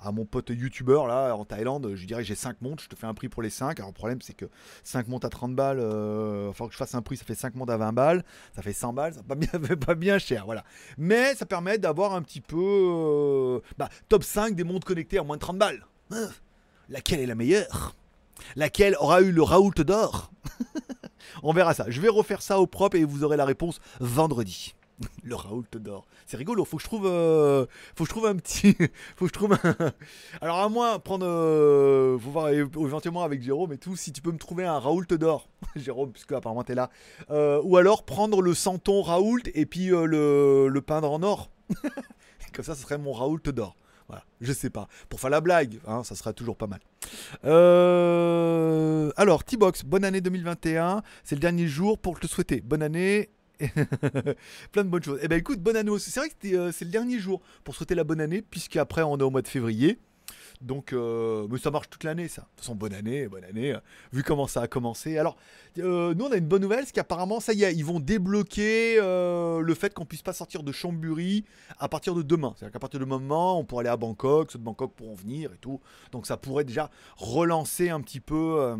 [0.00, 1.92] à mon pote youtubeur là en Thaïlande.
[1.94, 3.78] Je dirais j'ai 5 montres, je te fais un prix pour les 5.
[3.78, 4.46] Alors le problème c'est que
[4.82, 7.54] 5 montres à 30 balles, euh, faut que je fasse un prix, ça fait 5
[7.54, 9.48] montres à 20 balles, ça fait 100 balles, ça pas bien,
[9.86, 10.64] pas bien cher, voilà.
[10.98, 15.22] Mais ça permet d'avoir un petit peu euh, bah, top 5 des montres connectées à
[15.22, 15.86] moins de 30 balles.
[16.10, 16.28] Hein?
[16.88, 17.94] Laquelle est la meilleure?
[18.56, 20.30] Laquelle aura eu le Raoult d'or
[21.42, 21.86] On verra ça.
[21.88, 24.74] Je vais refaire ça au propre et vous aurez la réponse vendredi.
[25.24, 26.06] Le Raoult d'or.
[26.26, 27.66] C'est rigolo, faut que je trouve euh,
[27.96, 28.76] faut que je trouve un petit
[29.16, 29.92] faut que je trouve un...
[30.40, 34.32] Alors à moi prendre euh, faut voir éventuellement avec Jérôme et tout si tu peux
[34.32, 35.48] me trouver un Raoult d'or.
[35.76, 36.90] Jérôme puisque apparemment t'es là.
[37.30, 41.50] Euh, ou alors prendre le santon Raoult et puis le, le peindre en or.
[42.52, 43.76] Comme ça ce serait mon Raoult d'or.
[44.08, 44.86] Voilà, je sais pas.
[45.08, 46.80] Pour faire la blague, hein, ça sera toujours pas mal.
[47.44, 51.02] Euh, alors, T-Box, bonne année 2021.
[51.22, 52.60] C'est le dernier jour pour te souhaiter.
[52.60, 53.30] Bonne année.
[54.72, 55.20] Plein de bonnes choses.
[55.22, 56.10] Eh ben écoute, bonne année aussi.
[56.10, 59.02] C'est vrai que euh, c'est le dernier jour pour souhaiter la bonne année, puisque après
[59.02, 59.98] on est au mois de février.
[60.60, 62.42] Donc, euh, mais ça marche toute l'année, ça.
[62.42, 63.72] De toute façon, bonne année, bonne année.
[63.72, 63.80] Euh,
[64.12, 65.18] vu comment ça a commencé.
[65.18, 65.36] Alors,
[65.78, 68.96] euh, nous, on a une bonne nouvelle, c'est qu'apparemment, ça y est, ils vont débloquer
[68.96, 71.44] le fait qu'on puisse pas sortir de Chambéry
[71.78, 72.54] à partir de demain.
[72.56, 75.52] C'est-à-dire qu'à partir de moment, on pourra aller à Bangkok, ceux de Bangkok pourront venir
[75.52, 75.80] et tout.
[76.12, 78.76] Donc, ça pourrait déjà relancer un petit peu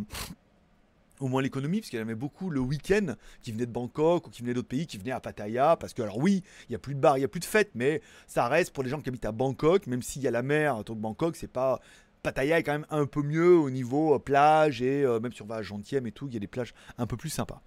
[1.21, 4.31] au moins l'économie, parce qu'il y avait beaucoup le week-end qui venait de Bangkok ou
[4.31, 6.79] qui venait d'autres pays, qui venaient à Pattaya, parce que alors oui, il n'y a
[6.79, 9.01] plus de bar, il n'y a plus de fête, mais ça reste pour les gens
[9.01, 11.81] qui habitent à Bangkok, même s'il y a la mer autour de Bangkok, c'est pas...
[12.23, 15.43] Pattaya est quand même un peu mieux au niveau euh, plage et euh, même si
[15.43, 17.61] on va à Gentième et tout, il y a des plages un peu plus sympas.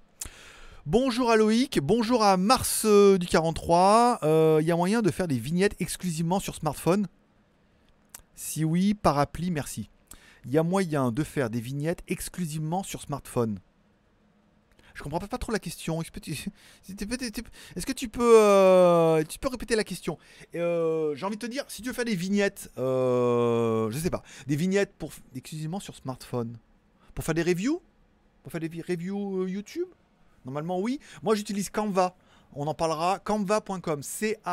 [0.88, 4.20] Bonjour à Loïc, bonjour à Mars euh, du 43.
[4.60, 7.06] Il y a moyen de faire des vignettes exclusivement sur smartphone?
[8.34, 9.90] Si oui, par appli, merci
[10.48, 13.60] il y a moyen de faire des vignettes exclusivement sur smartphone.
[14.96, 16.02] Je comprends pas, trop la question.
[16.02, 20.18] Est-ce que tu peux, répéter la question?
[20.56, 24.10] Euh, J'ai envie de te dire, si tu veux faire des vignettes, euh, je sais
[24.10, 26.58] pas, des vignettes pour exclusivement sur smartphone,
[27.14, 27.82] pour faire des reviews,
[28.42, 29.88] pour faire des reviews euh, YouTube,
[30.46, 31.00] normalement oui.
[31.22, 32.16] Moi j'utilise Canva.
[32.54, 33.20] On en parlera.
[33.20, 34.46] Canva.com, C-A-N-V-A.com.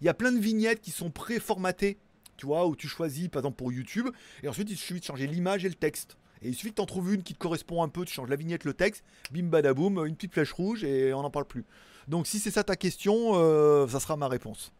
[0.00, 1.96] Il y a plein de vignettes qui sont préformatées
[2.40, 4.08] tu vois, où tu choisis par exemple pour YouTube,
[4.42, 6.16] et ensuite il suffit de changer l'image et le texte.
[6.40, 8.30] Et il suffit que tu en trouves une qui te correspond un peu, tu changes
[8.30, 11.66] la vignette, le texte, bim badaboum, une petite flèche rouge et on n'en parle plus.
[12.08, 14.72] Donc si c'est ça ta question, euh, ça sera ma réponse.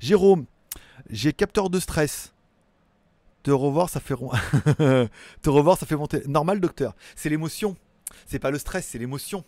[0.00, 0.46] Jérôme,
[1.10, 2.32] j'ai capteur de stress.
[3.42, 4.14] Te revoir, ça fait
[5.42, 6.22] te revoir, ça fait monter.
[6.26, 6.96] Normal, docteur.
[7.14, 7.76] C'est l'émotion.
[8.26, 9.44] C'est pas le stress, c'est l'émotion.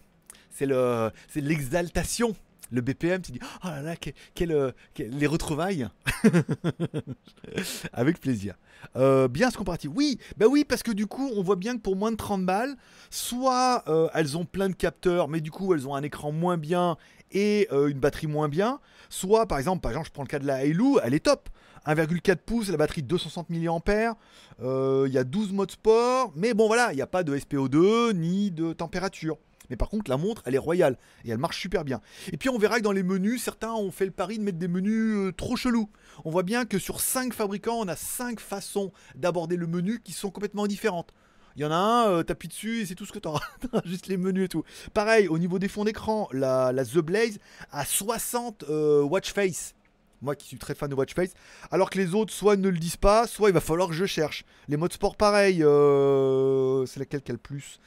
[0.50, 2.36] C'est le, c'est l'exaltation
[2.72, 3.94] le BPM, tu dis oh là là,
[4.40, 5.88] euh, les retrouvailles.
[7.92, 8.54] Avec plaisir.
[8.96, 9.90] Euh, bien ce comparatif.
[9.94, 12.44] Oui, bah oui, parce que du coup, on voit bien que pour moins de 30
[12.44, 12.74] balles,
[13.10, 16.56] soit euh, elles ont plein de capteurs, mais du coup, elles ont un écran moins
[16.56, 16.96] bien
[17.30, 18.78] et une batterie moins bien.
[19.08, 21.48] Soit, par exemple, par exemple, je prends le cas de la Halo, elle est top.
[21.86, 24.16] 1,4 pouces, la batterie 260 mAh,
[24.60, 28.12] il y a 12 modes sport, mais bon voilà, il n'y a pas de SPO2
[28.12, 29.38] ni de température.
[29.72, 32.02] Mais par contre, la montre, elle est royale et elle marche super bien.
[32.30, 34.58] Et puis on verra que dans les menus, certains ont fait le pari de mettre
[34.58, 35.88] des menus euh, trop chelous.
[36.26, 40.12] On voit bien que sur 5 fabricants, on a 5 façons d'aborder le menu qui
[40.12, 41.14] sont complètement différentes.
[41.56, 43.40] Il y en a un, euh, t'appuies dessus et c'est tout ce que t'auras.
[43.86, 44.62] Juste les menus et tout.
[44.92, 47.38] Pareil, au niveau des fonds d'écran, la, The Blaze
[47.70, 49.74] a 60 euh, watch face
[50.22, 51.32] moi qui suis très fan de Watch Face,
[51.70, 54.06] alors que les autres soit ne le disent pas, soit il va falloir que je
[54.06, 54.44] cherche.
[54.68, 57.80] Les modes sport, pareil, euh, c'est laquelle qui a le plus?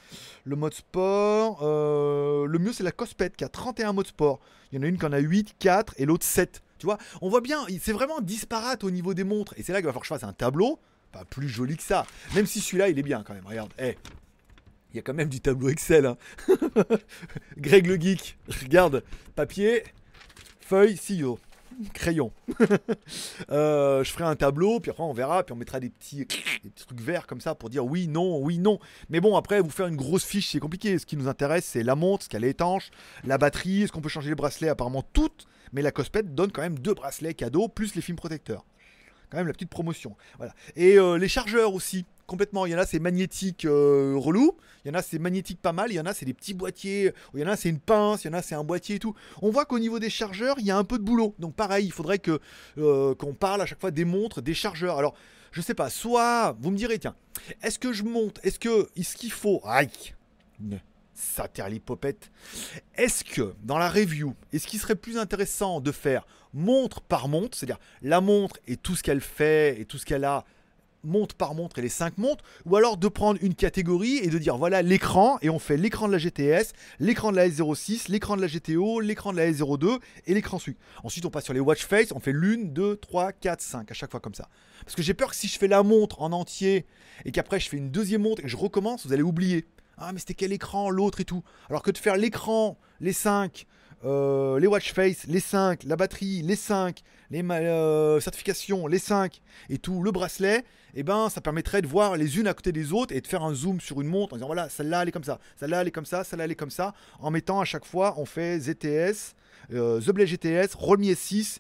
[0.44, 4.40] Le mode sport, euh, le mieux c'est la Cospet qui a 31 modes sport.
[4.72, 6.62] Il y en a une qui en a 8, 4 et l'autre 7.
[6.78, 9.54] Tu vois, on voit bien, c'est vraiment disparate au niveau des montres.
[9.58, 10.80] Et c'est là qu'il va falloir que je fasse un tableau,
[11.12, 12.06] pas plus joli que ça.
[12.36, 13.46] Même si celui-là, il est bien quand même.
[13.46, 13.98] Regarde, hey.
[14.92, 16.06] Il y a quand même du tableau Excel.
[16.06, 16.18] Hein.
[17.58, 19.04] Greg le geek, regarde,
[19.36, 19.84] papier,
[20.62, 21.38] feuille, CEO
[21.94, 22.32] crayon.
[23.52, 27.00] Euh, je ferai un tableau, puis après on verra, puis on mettra des petits, trucs
[27.00, 28.80] verts comme ça pour dire oui, non, oui, non.
[29.10, 30.98] Mais bon, après, vous faire une grosse fiche, c'est compliqué.
[30.98, 32.90] Ce qui nous intéresse, c'est la montre, ce qu'elle est étanche,
[33.24, 35.46] la batterie, est-ce qu'on peut changer les bracelets, apparemment toutes.
[35.74, 38.66] Mais la Cospet donne quand même deux bracelets cadeaux, plus les films protecteurs.
[39.30, 40.16] Quand même la petite promotion.
[40.38, 40.54] Voilà.
[40.76, 42.66] Et euh, les chargeurs aussi complètement.
[42.66, 44.58] Il y en a, c'est magnétique euh, relou.
[44.84, 45.92] Il y en a, c'est magnétique pas mal.
[45.92, 47.14] Il y en a, c'est des petits boîtiers.
[47.34, 48.24] Il y en a, c'est une pince.
[48.24, 49.16] Il y en a, c'est un boîtier et tout.
[49.42, 51.36] On voit qu'au niveau des chargeurs, il y a un peu de boulot.
[51.40, 52.40] Donc, pareil, il faudrait que
[52.78, 54.98] euh, qu'on parle à chaque fois des montres, des chargeurs.
[54.98, 55.16] Alors,
[55.52, 55.90] je sais pas.
[55.90, 57.16] Soit, vous me direz, tiens,
[57.62, 59.90] est-ce que je monte Est-ce que, est-ce qu'il faut Aïe
[61.16, 62.30] ça l'hypopète.
[62.96, 67.58] Est-ce que dans la review, est-ce qu'il serait plus intéressant de faire montre par montre,
[67.58, 70.46] c'est-à-dire la montre et tout ce qu'elle fait et tout ce qu'elle a
[71.06, 74.38] montre par montre et les 5 montres, ou alors de prendre une catégorie et de
[74.38, 78.36] dire voilà l'écran, et on fait l'écran de la GTS, l'écran de la S06, l'écran
[78.36, 80.78] de la GTO, l'écran de la S02 et l'écran suite.
[81.04, 83.94] Ensuite on passe sur les watch face, on fait l'une, deux, trois, quatre, cinq à
[83.94, 84.50] chaque fois comme ça.
[84.84, 86.86] Parce que j'ai peur que si je fais la montre en entier
[87.24, 89.66] et qu'après je fais une deuxième montre et je recommence, vous allez oublier.
[89.98, 91.44] Ah mais c'était quel écran, l'autre et tout.
[91.70, 93.66] Alors que de faire l'écran, les 5,
[94.06, 99.42] euh, les watch face, les 5, la batterie, les 5, les euh, certifications, les 5
[99.70, 102.72] et tout, le bracelet, et eh ben ça permettrait de voir les unes à côté
[102.72, 105.10] des autres et de faire un zoom sur une montre en disant voilà, celle-là elle
[105.10, 107.60] est comme ça, celle-là elle est comme ça, celle-là elle est comme ça, en mettant
[107.60, 109.36] à chaque fois on fait ZTS,
[109.74, 111.58] euh, The GTS, Rolmi S6,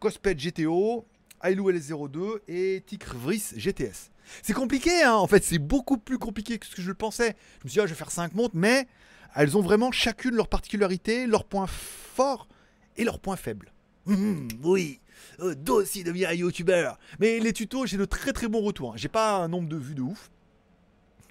[0.00, 1.06] Cosped GTO,
[1.42, 2.82] Ailou LS02 et
[3.14, 4.10] Vris GTS.
[4.42, 7.36] C'est compliqué, hein en fait, c'est beaucoup plus compliqué que ce que je le pensais.
[7.60, 8.88] Je me suis dit, ah, je vais faire 5 montres, mais
[9.34, 12.48] elles ont vraiment chacune leurs particularités, leurs points forts
[12.96, 13.72] et leurs points faibles.
[14.06, 15.00] Hum, oui,
[15.40, 16.98] euh, aussi devenir un youtubeur.
[17.18, 18.92] Mais les tutos, j'ai de très très bons retours.
[18.92, 18.96] Hein.
[18.96, 20.30] J'ai pas un nombre de vues de ouf.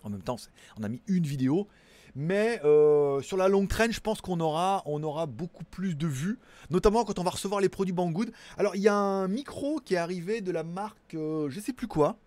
[0.03, 0.37] En même temps,
[0.79, 1.67] on a mis une vidéo.
[2.15, 6.05] Mais euh, sur la longue traîne, je pense qu'on aura, on aura beaucoup plus de
[6.05, 6.37] vues,
[6.69, 8.31] notamment quand on va recevoir les produits Banggood.
[8.57, 11.73] Alors, il y a un micro qui est arrivé de la marque, euh, je sais
[11.73, 12.17] plus quoi.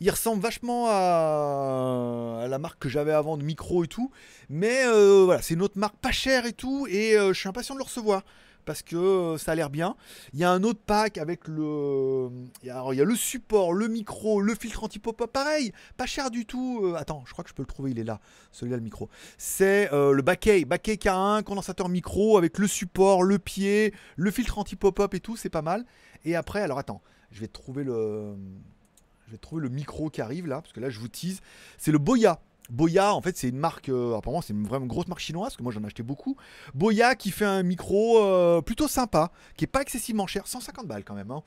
[0.00, 4.10] Il ressemble vachement à, la marque que j'avais avant de micro et tout.
[4.48, 6.86] Mais euh, voilà, c'est une autre marque pas chère et tout.
[6.88, 8.22] Et euh, je suis impatient de le recevoir.
[8.64, 9.96] Parce que euh, ça a l'air bien.
[10.34, 12.28] Il y a un autre pack avec le.
[12.64, 15.32] Alors, il y a le support, le micro, le filtre anti-pop-up.
[15.32, 16.94] Pareil, pas cher du tout.
[16.98, 18.20] attends, je crois que je peux le trouver, il est là.
[18.52, 19.08] Celui-là, le micro.
[19.38, 20.66] C'est le Backey.
[20.66, 25.36] Backey K1, condensateur micro avec le support, le pied, le filtre anti-pop-up et tout.
[25.36, 25.86] C'est pas mal.
[26.26, 28.36] Et après, alors attends, je vais trouver le.
[29.28, 31.40] Je vais trouver le micro qui arrive là, parce que là je vous tease.
[31.76, 32.40] C'est le Boya.
[32.70, 35.56] Boya, en fait, c'est une marque, euh, apparemment, c'est une vraiment grosse marque chinoise, parce
[35.56, 36.36] que moi j'en ai acheté beaucoup.
[36.74, 41.04] Boya qui fait un micro euh, plutôt sympa, qui est pas excessivement cher, 150 balles
[41.04, 41.30] quand même.
[41.30, 41.42] Hein.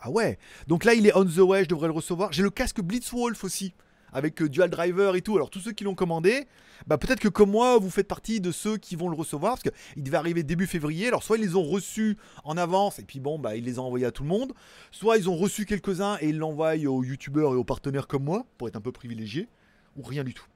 [0.00, 2.32] Ah ouais, donc là il est on the way, je devrais le recevoir.
[2.32, 3.74] J'ai le casque Blitzwolf aussi
[4.12, 5.36] avec euh, Dual Driver et tout.
[5.36, 6.46] Alors tous ceux qui l'ont commandé,
[6.86, 9.62] bah, peut-être que comme moi, vous faites partie de ceux qui vont le recevoir, parce
[9.62, 11.08] qu'il devait arriver début février.
[11.08, 13.84] Alors soit ils les ont reçus en avance, et puis bon, bah, ils les ont
[13.84, 14.52] envoyés à tout le monde,
[14.90, 18.44] soit ils ont reçu quelques-uns et ils l'envoient aux youtubeurs et aux partenaires comme moi,
[18.58, 19.48] pour être un peu privilégié,
[19.96, 20.46] ou rien du tout.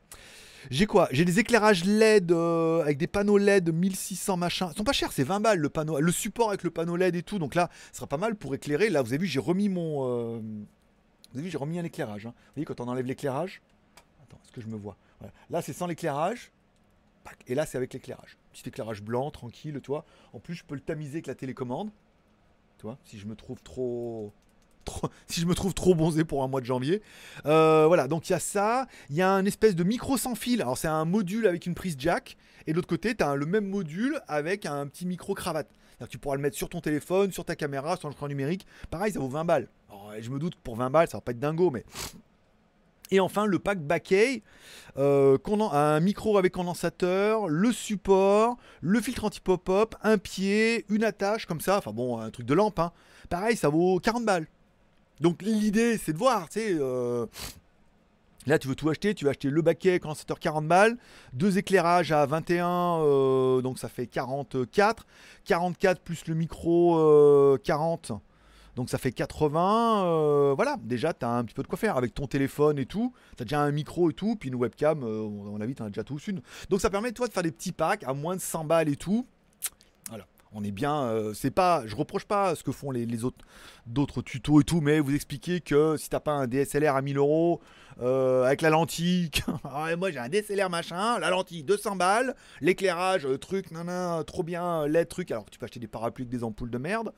[0.70, 1.08] J'ai quoi?
[1.12, 4.70] J'ai des éclairages LED euh, avec des panneaux LED 1600 machin.
[4.72, 7.16] Ils sont pas chers, c'est 20 balles le panneau, le support avec le panneau LED
[7.16, 7.38] et tout.
[7.38, 8.90] Donc là, ce sera pas mal pour éclairer.
[8.90, 10.40] Là, vous avez vu, j'ai remis mon, euh,
[11.36, 12.24] vous avez vu, j'ai remis un éclairage.
[12.24, 12.32] Hein.
[12.34, 13.60] Vous voyez, quand on enlève l'éclairage.
[14.22, 14.96] Attends, est-ce que je me vois?
[15.50, 16.50] Là, c'est sans l'éclairage.
[17.46, 18.38] Et là, c'est avec l'éclairage.
[18.54, 20.06] Petit éclairage blanc, tranquille, tu vois.
[20.32, 21.90] En plus, je peux le tamiser avec la télécommande.
[22.78, 24.32] Tu vois, si je me trouve trop.
[25.26, 27.02] si je me trouve trop bonzé pour un mois de janvier.
[27.44, 28.86] Euh, voilà, donc il y a ça.
[29.10, 30.62] Il y a un espèce de micro sans fil.
[30.62, 32.38] Alors, c'est un module avec une prise jack.
[32.66, 35.68] Et de l'autre côté, tu as le même module avec un petit micro cravate.
[36.10, 38.66] Tu pourras le mettre sur ton téléphone, sur ta caméra, sur l'écran numérique.
[38.90, 39.68] Pareil, ça vaut 20 balles.
[40.20, 41.84] je me doute que pour 20 balles, ça va pas être dingo, mais.
[43.10, 44.42] Et enfin, le pack Backey,
[44.98, 45.38] euh,
[45.72, 51.78] un micro avec condensateur, le support, le filtre anti-pop-up, un pied, une attache comme ça.
[51.78, 52.78] Enfin bon, un truc de lampe.
[52.80, 52.92] Hein.
[53.28, 54.48] Pareil, ça vaut 40 balles.
[55.20, 56.60] Donc l'idée, c'est de voir, tu.
[56.60, 57.26] Euh,
[58.46, 60.96] Là, tu veux tout acheter, tu vas acheter le baquet condensateur 40 balles,
[61.32, 65.04] deux éclairages à 21, euh, donc ça fait 44.
[65.44, 68.14] 44 plus le micro 40, euh,
[68.76, 70.04] donc ça fait 80.
[70.04, 72.86] Euh, voilà, déjà, tu as un petit peu de quoi faire avec ton téléphone et
[72.86, 73.12] tout.
[73.36, 75.86] Tu as déjà un micro et tout, puis une webcam, on a vu, tu en
[75.86, 76.40] as déjà tous une.
[76.70, 78.96] Donc ça permet, toi, de faire des petits packs à moins de 100 balles et
[78.96, 79.26] tout.
[80.58, 83.44] On est bien, euh, c'est pas, je reproche pas ce que font les, autres,
[83.84, 87.18] d'autres tutos et tout, mais vous expliquez que si t'as pas un DSLR à 1000
[87.18, 87.60] euros
[88.00, 89.30] euh, avec la lentille,
[89.64, 94.42] ah moi j'ai un DSLR machin, la lentille 200 balles, l'éclairage, euh, truc, nan, trop
[94.42, 97.12] bien, LED truc, alors que tu peux acheter des parapluies des ampoules de merde.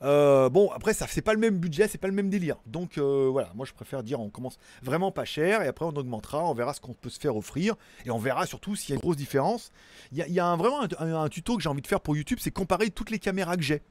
[0.00, 2.56] Bon, après ça c'est pas le même budget, c'est pas le même délire.
[2.66, 6.44] Donc voilà, moi je préfère dire on commence vraiment pas cher et après on augmentera,
[6.44, 8.96] on verra ce qu'on peut se faire offrir et on verra surtout s'il y a
[8.96, 9.70] une grosse différence.
[10.12, 12.90] Il y a, vraiment un, tuto que j'ai envie de faire pour YouTube, c'est comparer
[12.90, 13.82] toutes les caméras que j'ai.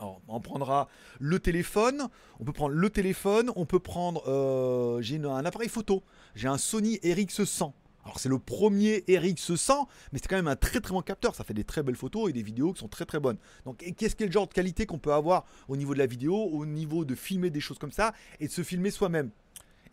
[0.00, 2.08] Alors, on prendra le téléphone,
[2.40, 4.22] on peut prendre le téléphone, on peut prendre.
[4.28, 6.02] Euh, j'ai un appareil photo,
[6.34, 7.72] j'ai un Sony RX100.
[8.10, 11.36] Alors c'est le premier RX100, mais c'est quand même un très très bon capteur.
[11.36, 13.36] Ça fait des très belles photos et des vidéos qui sont très très bonnes.
[13.64, 16.34] Donc qu'est-ce que le genre de qualité qu'on peut avoir au niveau de la vidéo,
[16.34, 19.30] au niveau de filmer des choses comme ça et de se filmer soi-même?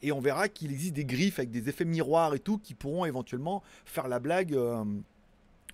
[0.02, 3.06] Et on verra qu'il existe des griffes avec des effets miroirs et tout qui pourront
[3.06, 4.56] éventuellement faire la blague.
[4.56, 4.84] Euh,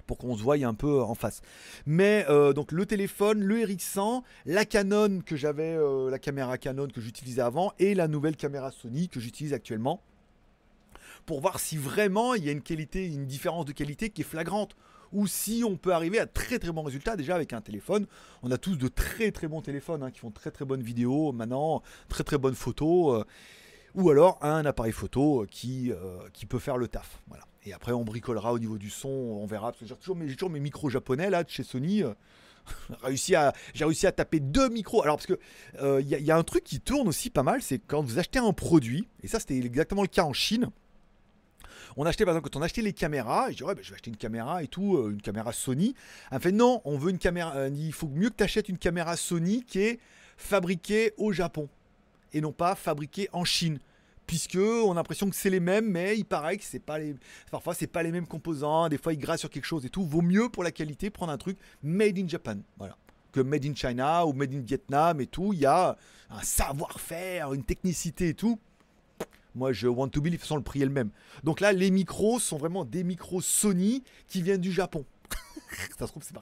[0.05, 1.41] pour qu'on se voie un peu en face.
[1.85, 6.89] Mais euh, donc le téléphone, le RX100, la Canon que j'avais, euh, la caméra Canon
[6.89, 10.01] que j'utilisais avant, et la nouvelle caméra Sony que j'utilise actuellement,
[11.25, 14.25] pour voir si vraiment il y a une qualité, une différence de qualité qui est
[14.25, 14.75] flagrante,
[15.11, 18.07] ou si on peut arriver à très très bons résultats déjà avec un téléphone.
[18.41, 21.31] On a tous de très très bons téléphones hein, qui font très très bonnes vidéos
[21.31, 23.23] maintenant, très très bonnes photos
[23.95, 27.21] ou alors un appareil photo qui, euh, qui peut faire le taf.
[27.27, 27.43] Voilà.
[27.65, 29.71] Et après, on bricolera au niveau du son, on verra.
[29.71, 32.03] Parce que j'ai toujours, mes micros japonais là de chez Sony.
[32.03, 32.13] Euh,
[33.13, 35.03] j'ai réussi à taper deux micros.
[35.03, 35.39] Alors parce que
[35.75, 38.39] il euh, y, a un truc qui tourne aussi pas mal, c'est quand vous achetez
[38.39, 40.69] un produit, et ça c'était exactement le cas en Chine.
[41.97, 43.95] On achetait par exemple quand on achetait les caméras, je dis ouais, ben, je vais
[43.95, 45.95] acheter une caméra et tout, une caméra Sony.
[46.31, 49.15] Elle fait non, on veut une caméra, il faut mieux que tu achètes une caméra
[49.15, 49.99] Sony qui est
[50.37, 51.69] fabriquée au Japon
[52.33, 53.79] et non pas fabriqués en Chine
[54.25, 57.15] puisque on a l'impression que c'est les mêmes, mais il paraît que c'est pas les,
[57.51, 60.03] parfois c'est pas les mêmes composants, des fois ils grattent sur quelque chose et tout.
[60.05, 62.97] Vaut mieux pour la qualité prendre un truc made in Japan, voilà,
[63.31, 65.53] que made in China ou made in Vietnam et tout.
[65.53, 65.97] Il y a
[66.29, 68.59] un savoir-faire, une technicité et tout.
[69.55, 71.11] Moi, je want to believe, façon, le prix est le même.
[71.43, 75.05] Donc là, les micros sont vraiment des micros Sony qui viennent du Japon.
[75.97, 76.23] ça se trouve.
[76.23, 76.37] Ça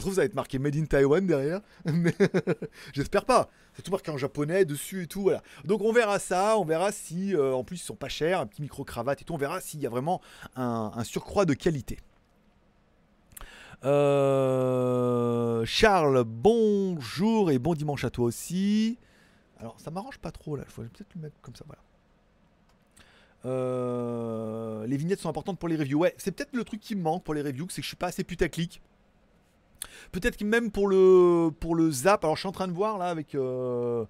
[0.00, 1.60] va être marqué Made in Taiwan derrière.
[1.84, 2.14] Mais
[2.92, 3.48] j'espère pas.
[3.74, 5.22] C'est tout marqué en japonais dessus et tout.
[5.22, 5.42] Voilà.
[5.64, 6.58] Donc on verra ça.
[6.58, 9.24] On verra si, euh, en plus, ils sont pas chers, un petit micro cravate et
[9.24, 9.34] tout.
[9.34, 10.20] On verra s'il y a vraiment
[10.56, 11.98] un, surcroît de qualité.
[13.84, 18.98] Euh, Charles, bonjour et bon dimanche à toi aussi.
[19.58, 21.82] Alors ça m'arrange pas trop là, il faut peut-être le mettre comme ça, voilà.
[23.46, 26.00] Euh, les vignettes sont importantes pour les reviews.
[26.00, 27.96] Ouais, c'est peut-être le truc qui me manque pour les reviews, c'est que je suis
[27.96, 28.80] pas assez putaclic.
[30.12, 32.98] Peut-être que même pour le, pour le zap, alors je suis en train de voir
[32.98, 34.04] là avec euh,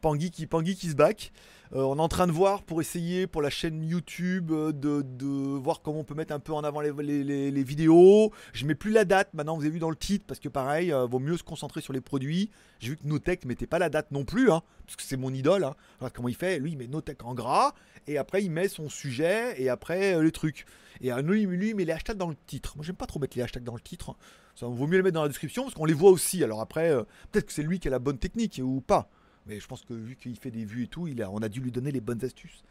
[0.00, 1.32] Pangui, qui, Pangui qui se back.
[1.72, 5.24] Euh, on est en train de voir pour essayer pour la chaîne YouTube euh, de,
[5.26, 8.32] voir comment on peut mettre un peu en avant les, vidéos.
[8.52, 10.92] Je mets plus la date maintenant, vous avez vu dans le titre, parce que pareil,
[10.92, 12.50] euh, vaut mieux se concentrer sur les produits.
[12.80, 15.32] J'ai vu que Notech mettait pas la date non plus, hein, parce que c'est mon
[15.32, 15.62] idole.
[15.62, 15.76] Hein.
[16.12, 17.74] comment il fait Lui, il met Notech en gras,
[18.08, 20.66] et après il met son sujet, et après les trucs.
[21.00, 22.72] Et lui, lui, il met les hashtags dans le titre.
[22.76, 24.16] Moi, j'aime pas trop mettre les hashtags dans le titre.
[24.56, 26.42] Ça vaut mieux les mettre dans la description, parce qu'on les voit aussi.
[26.42, 26.92] Alors après,
[27.30, 29.08] peut-être que c'est lui qui a la bonne technique, ou pas.
[29.46, 31.72] Mais je pense que vu qu'il fait des vues et tout, on a dû lui
[31.72, 32.62] donner les bonnes astuces.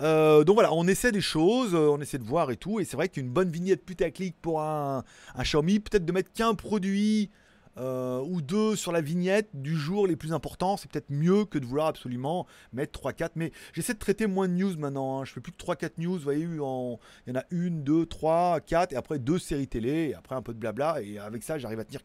[0.00, 2.80] Euh, donc voilà, on essaie des choses, euh, on essaie de voir et tout.
[2.80, 6.54] Et c'est vrai qu'une bonne vignette putaclic pour un, un Xiaomi, peut-être de mettre qu'un
[6.54, 7.30] produit
[7.76, 11.58] euh, ou deux sur la vignette du jour les plus importants, c'est peut-être mieux que
[11.58, 13.30] de vouloir absolument mettre 3-4.
[13.34, 15.20] Mais j'essaie de traiter moins de news maintenant.
[15.20, 15.24] Hein.
[15.24, 16.16] Je fais plus que 3-4 news.
[16.16, 16.98] Vous voyez, il y en
[17.34, 20.58] a une, deux, trois, quatre, et après deux séries télé, et après un peu de
[20.58, 21.02] blabla.
[21.02, 22.00] Et avec ça, j'arrive à tenir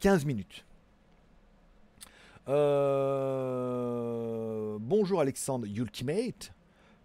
[0.00, 0.64] 15 minutes.
[2.48, 3.58] Euh,
[4.80, 6.54] bonjour Alexandre Ultimate.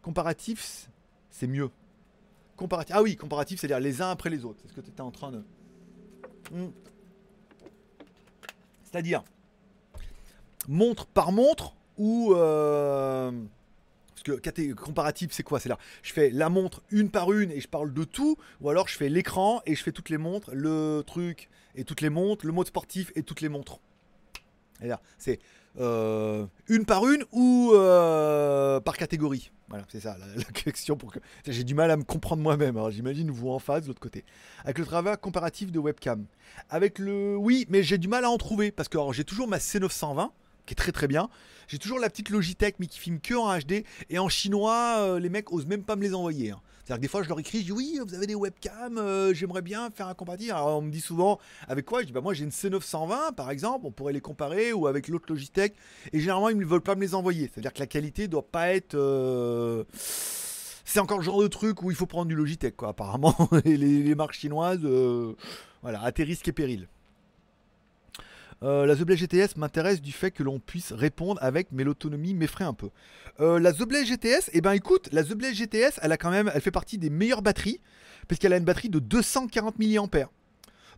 [0.01, 0.89] Comparatif,
[1.29, 1.69] c'est mieux.
[2.55, 2.95] Comparatif.
[2.95, 4.59] Ah oui, comparatif, c'est-à-dire les uns après les autres.
[4.61, 5.43] C'est ce que tu étais en train de.
[6.51, 6.69] Hmm.
[8.83, 9.23] C'est-à-dire
[10.67, 12.33] montre par montre ou.
[12.35, 13.31] Euh,
[14.09, 15.59] parce que comparatif, c'est quoi?
[15.59, 18.69] C'est là, je fais la montre une par une et je parle de tout, ou
[18.69, 22.09] alors je fais l'écran et je fais toutes les montres, le truc et toutes les
[22.09, 23.81] montres, le mode sportif et toutes les montres.
[25.17, 25.39] C'est
[25.79, 30.97] euh, une par une ou euh, par catégorie Voilà, c'est ça la, question.
[31.47, 32.77] J'ai du mal à me comprendre moi-même.
[32.77, 34.23] Alors j'imagine vous en face de l'autre côté.
[34.63, 36.25] Avec le travail comparatif de webcam.
[36.69, 39.57] Avec le, oui, mais j'ai du mal à en trouver parce que j'ai toujours ma
[39.57, 40.29] C920
[40.65, 41.29] qui est très très bien.
[41.67, 45.19] J'ai toujours la petite Logitech mais qui filme que en HD et en chinois euh,
[45.19, 46.51] les mecs osent même pas me les envoyer.
[46.51, 46.61] Hein.
[46.83, 49.33] C'est-à-dire que des fois je leur écris, je dis oui vous avez des webcams, euh,
[49.33, 50.51] j'aimerais bien faire un comparatif.
[50.51, 52.01] Alors on me dit souvent avec quoi?
[52.01, 55.07] Je dis bah moi j'ai une C920 par exemple, on pourrait les comparer ou avec
[55.07, 55.75] l'autre Logitech
[56.11, 57.49] et généralement ils ne veulent pas me les envoyer.
[57.53, 61.91] C'est-à-dire que la qualité doit pas être euh, c'est encore le genre de truc où
[61.91, 64.85] il faut prendre du Logitech quoi apparemment les, les marques chinoises
[65.81, 66.87] voilà à tes risques et périls.
[68.63, 72.33] Euh, la The Blaze GTS m'intéresse du fait que l'on puisse répondre avec, mais l'autonomie
[72.33, 72.89] m'effraie un peu.
[73.41, 76.31] Euh, la The Blaze GTS, eh ben écoute, la The Blaze GTS, elle a quand
[76.31, 77.81] même, elle fait partie des meilleures batteries,
[78.27, 80.29] parce qu'elle a une batterie de 240 mAh.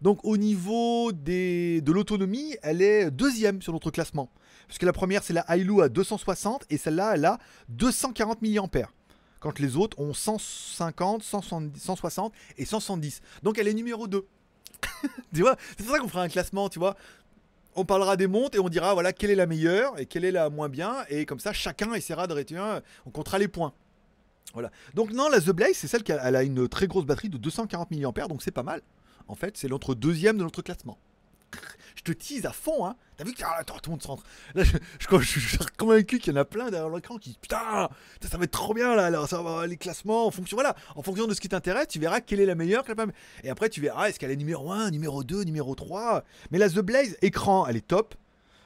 [0.02, 4.30] Donc au niveau de l'autonomie, elle est deuxième sur notre classement.
[4.68, 7.40] Parce que la première, c'est la Hailu à 260, et celle-là, elle a
[7.70, 8.90] 240 mAh.
[9.40, 13.22] Quand les autres ont 150, 170, 160 et 170.
[13.42, 14.26] Donc elle est numéro 2.
[15.34, 16.96] tu vois, c'est pour ça qu'on fera un classement, tu vois
[17.76, 20.32] on parlera des montes et on dira voilà quelle est la meilleure et quelle est
[20.32, 20.98] la moins bien.
[21.10, 23.74] Et comme ça chacun essaiera de rétenir on comptera les points.
[24.54, 24.72] Voilà.
[24.94, 27.92] Donc non la The Blaze c'est celle qui a, une très grosse batterie de 240
[27.92, 28.82] mAh donc c'est pas mal.
[29.28, 30.98] En fait c'est notre deuxième de notre classement
[31.96, 32.96] je te tease à fond, hein.
[33.18, 34.24] T'as vu que ah, tout le monde se rentre.
[34.56, 37.90] Je, suis convaincu qu'il y en a plein derrière l'écran qui putain,
[38.22, 41.02] ça va être trop bien là, alors ça va les classements en fonction, voilà, en
[41.02, 42.84] fonction de ce qui t'intéresse, tu verras quelle est la meilleure.
[43.44, 46.24] Et après, tu verras est-ce qu'elle est numéro 1, numéro 2, numéro 3.
[46.52, 48.16] Mais la The Blaze, écran, elle est top.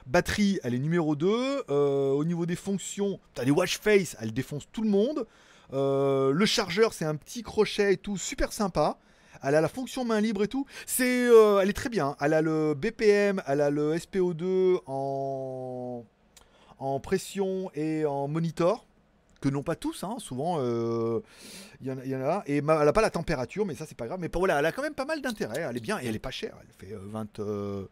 [0.06, 1.64] Batterie, elle est numéro 2.
[1.68, 5.26] Euh, au niveau des fonctions, t'as des watch face, elle défonce tout le monde.
[5.72, 8.98] Euh, le chargeur, c'est un petit crochet et tout, super sympa.
[9.42, 10.66] Elle a la fonction main libre et tout.
[10.86, 12.16] C'est, euh, elle est très bien.
[12.20, 16.04] Elle a le BPM, elle a le SPO2 en,
[16.78, 18.86] en pression et en monitor.
[19.40, 20.16] Que non pas tous, hein.
[20.18, 21.20] souvent euh,
[21.80, 22.42] il y, en a.
[22.46, 24.20] Et elle n'a pas la température, mais ça c'est pas grave.
[24.20, 25.66] Mais voilà, elle a quand même pas mal d'intérêt.
[25.68, 26.54] Elle est bien et elle est pas chère.
[26.60, 27.86] Elle fait 20, euh,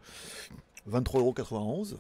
[0.91, 1.97] 23,91€.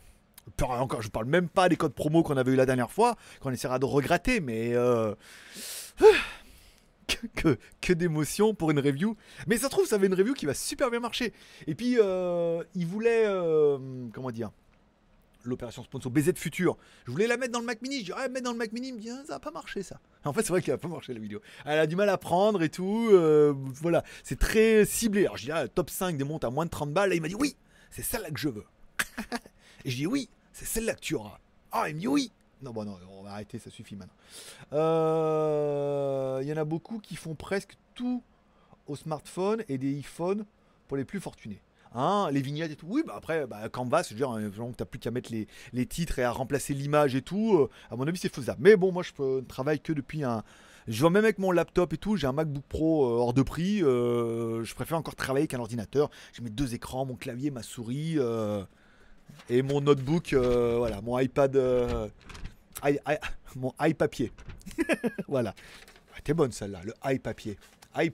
[0.62, 3.51] Encore, je parle même pas des codes promo qu'on avait eu la dernière fois, qu'on
[3.51, 4.74] essaiera de regretter, mais
[7.34, 9.16] que, que d'émotions pour une review.
[9.46, 11.32] Mais ça se trouve, ça avait une review qui va super bien marcher.
[11.66, 13.78] Et puis, euh, il voulait, euh,
[14.12, 14.50] comment dire,
[15.44, 16.76] l'opération sponsor BZ Future.
[17.06, 18.00] Je voulais la mettre dans le Mac Mini.
[18.00, 18.92] Je dis, ah, mettre dans le Mac Mini.
[18.96, 20.00] Il ah, ça va pas marcher ça.
[20.24, 21.40] En fait, c'est vrai qu'il a pas marché la vidéo.
[21.64, 23.09] Elle a du mal à prendre et tout.
[23.12, 25.22] Euh, voilà, c'est très ciblé.
[25.22, 27.11] Alors, je dis, ah, top 5 des montes à moins de 30 balles.
[27.11, 27.56] Là, il m'a dit, oui,
[27.90, 28.66] c'est celle-là que je veux.
[29.84, 31.38] et je dis, oui, c'est celle-là que tu auras.
[31.72, 32.32] Ah, il me dit, oui.
[32.62, 34.16] Non, bon, non, on va arrêter, ça suffit maintenant.
[34.72, 38.22] Il euh, y en a beaucoup qui font presque tout
[38.86, 40.44] au smartphone et des iPhones
[40.88, 41.61] pour les plus fortunés.
[41.94, 42.86] Hein, les vignettes et tout.
[42.88, 46.18] Oui, bah après, bah, Canvas, je veux dire, tu n'as plus qu'à mettre les, titres
[46.18, 47.56] et à remplacer l'image et tout.
[47.56, 48.61] Euh, à mon avis, c'est faisable.
[48.61, 50.42] Mais bon, moi, je ne travaille que depuis un.
[50.88, 53.42] Je vois même avec mon laptop et tout, j'ai un MacBook Pro euh, hors de
[53.42, 53.78] prix.
[53.78, 56.11] je préfère encore travailler qu'un ordinateur.
[56.32, 58.18] J'ai mes deux écrans, mon clavier, ma souris
[59.49, 61.57] et mon notebook, voilà, mon iPad
[63.57, 64.33] mon i papier.
[65.29, 65.55] voilà.
[66.24, 67.59] T'es bonne celle-là, le i papier.
[67.97, 68.12] i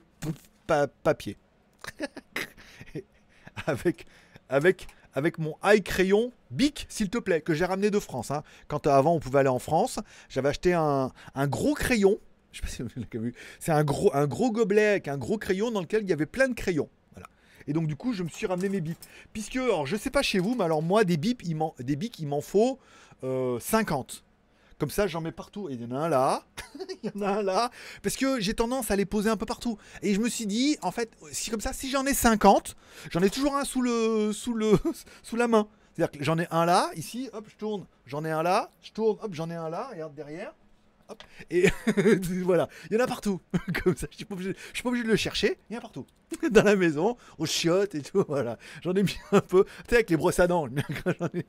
[1.03, 1.37] papier.
[3.67, 4.05] avec,
[4.49, 8.31] avec, avec mon i crayon Bic, s'il te plaît, que j'ai ramené de France.
[8.31, 8.43] Hein.
[8.67, 9.99] Quand avant on pouvait aller en France,
[10.29, 12.17] j'avais acheté un, un, gros crayon.
[12.51, 13.35] Je sais pas si vous l'avez vu.
[13.59, 16.25] C'est un gros, un gros gobelet avec un gros crayon dans lequel il y avait
[16.25, 16.89] plein de crayons.
[17.67, 18.97] Et donc du coup, je me suis ramené mes bips.
[19.33, 22.19] Puisque, alors je sais pas chez vous, mais alors moi, des bips, il des bics,
[22.19, 22.79] il m'en faut
[23.21, 23.23] 50.
[23.23, 24.21] Euh,
[24.77, 25.69] comme ça, j'en mets partout.
[25.69, 26.43] Et il y en a un là,
[27.03, 27.71] il y en a un là.
[28.03, 29.77] Parce que j'ai tendance à les poser un peu partout.
[30.01, 32.75] Et je me suis dit, en fait, si comme ça, si j'en ai 50,
[33.11, 34.77] j'en ai toujours un sous, le, sous, le,
[35.23, 35.67] sous la main.
[35.95, 37.85] C'est-à-dire que j'en ai un là, ici, hop, je tourne.
[38.05, 40.53] J'en ai un là, je tourne, hop, j'en ai un là, regarde derrière.
[41.49, 41.67] Et
[42.43, 43.41] voilà, il y en a partout.
[43.83, 45.57] Comme ça, je suis pas obligé, suis pas obligé de le chercher.
[45.69, 46.05] Il y en a partout.
[46.51, 48.23] Dans la maison, aux chiottes et tout.
[48.27, 49.65] Voilà, j'en ai mis un peu.
[49.65, 50.67] Tu sais, avec les brosses à dents.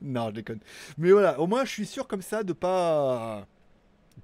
[0.01, 0.59] non, je déconne.
[0.97, 3.47] Mais voilà, au moins, je suis sûr comme ça de pas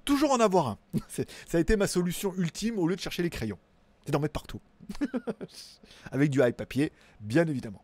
[0.04, 0.78] toujours en avoir un.
[1.08, 1.24] Ça
[1.58, 3.58] a été ma solution ultime au lieu de chercher les crayons.
[4.04, 4.60] C'est d'en mettre partout.
[6.12, 7.82] avec du high papier, bien évidemment.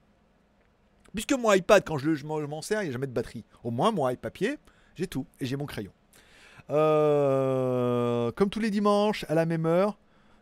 [1.14, 3.44] Puisque mon iPad, quand je, m'en sers, il n'y a jamais de batterie.
[3.64, 4.58] Au moins, mon high papier,
[4.94, 5.26] j'ai tout.
[5.40, 5.92] Et j'ai mon crayon.
[6.70, 9.98] Euh, comme tous les dimanches, à la même heure,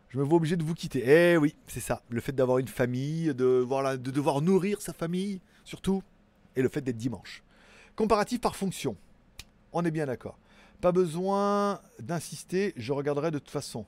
[0.09, 1.03] je me vois obligé de vous quitter.
[1.05, 2.01] Eh oui, c'est ça.
[2.09, 6.03] Le fait d'avoir une famille, de, voir de devoir nourrir sa famille, surtout,
[6.55, 7.43] et le fait d'être dimanche.
[7.95, 8.95] Comparatif par fonction.
[9.71, 10.37] On est bien d'accord.
[10.81, 13.85] Pas besoin d'insister, je regarderai de toute façon.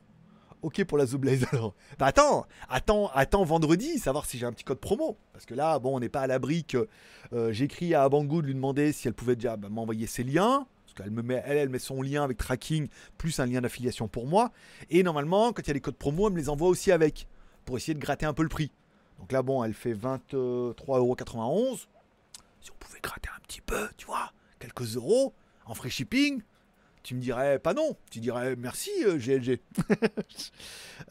[0.62, 1.74] Ok pour la Zoblaze alors.
[1.98, 5.18] Bah attends, attends, attends vendredi, savoir si j'ai un petit code promo.
[5.34, 6.88] Parce que là, bon, on n'est pas à l'abri que
[7.34, 10.24] euh, j'ai écrit à Abangou de lui demander si elle pouvait déjà bah, m'envoyer ses
[10.24, 10.68] liens.
[10.94, 12.88] Parce qu'elle me met, elle, met son lien avec tracking
[13.18, 14.52] plus un lien d'affiliation pour moi.
[14.90, 17.28] Et normalement, quand il y a les codes promo, elle me les envoie aussi avec
[17.66, 18.72] pour essayer de gratter un peu le prix.
[19.20, 21.86] Donc là, bon, elle fait 23,91€.
[22.62, 25.34] Si on pouvait gratter un petit peu, tu vois, quelques euros
[25.66, 26.42] en free shipping,
[27.04, 29.60] tu me dirais pas non, tu dirais merci euh, GLG.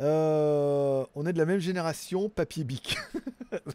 [0.01, 2.97] Euh, on est de la même génération, papier bic.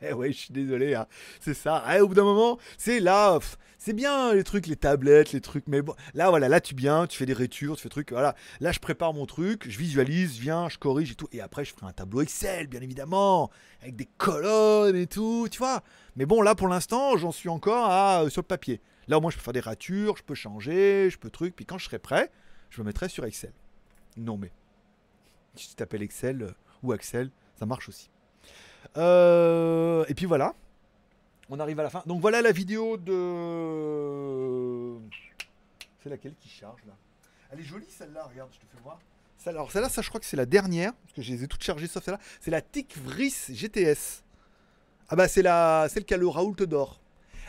[0.02, 1.08] Mais ouais, je suis désolé, hein.
[1.42, 1.84] c'est ça.
[1.94, 3.38] Eh, au bout d'un moment, c'est là,
[3.78, 7.06] c'est bien les trucs, les tablettes, les trucs, mais bon, là voilà, là tu viens,
[7.06, 8.34] tu fais des rétures, tu fais des trucs, voilà.
[8.60, 11.66] Là je prépare mon truc, je visualise, je viens, je corrige et tout, et après
[11.66, 13.52] je ferai un tableau Excel, bien évidemment,
[13.82, 15.84] avec des colonnes et tout, tu vois.
[16.16, 18.82] Mais bon, là pour l'instant, j'en suis encore à, euh, sur le papier.
[19.08, 21.56] Là, au moins, je peux faire des ratures, je peux changer, je peux truc.
[21.56, 22.32] Puis quand je serai prêt,
[22.70, 23.54] je me mettrai sur Excel.
[24.18, 24.52] Non, mais
[25.56, 26.52] si tu t'appelles Excel euh,
[26.84, 27.30] ou Axel,
[27.60, 28.10] ça marche aussi.
[28.98, 30.54] Euh, et puis voilà.
[31.50, 32.04] On arrive à la fin.
[32.06, 34.98] Donc voilà la vidéo de.
[36.02, 36.94] C'est laquelle qui charge là?
[37.52, 39.00] Elle est jolie celle-là, regarde, je te fais voir.
[39.38, 41.48] Celle- alors celle-là, ça je crois que c'est la dernière, parce que je les ai
[41.48, 42.20] toutes chargées sauf celle-là.
[42.42, 44.24] C'est la TIC Vris GTS.
[45.10, 47.00] Ah bah c'est la celle qui a le Raoult d'or.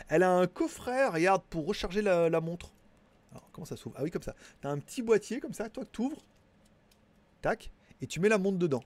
[0.09, 2.71] Elle a un coffret, regarde, pour recharger la, montre.
[3.31, 3.95] Alors, comment ça s'ouvre?
[3.99, 4.35] Ah oui, comme ça.
[4.61, 6.21] T'as un petit boîtier comme ça, toi, t'ouvres.
[7.41, 7.71] Tac.
[8.01, 8.83] Et tu mets la montre dedans.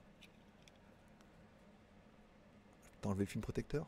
[3.00, 3.86] T'as enlevé le film protecteur?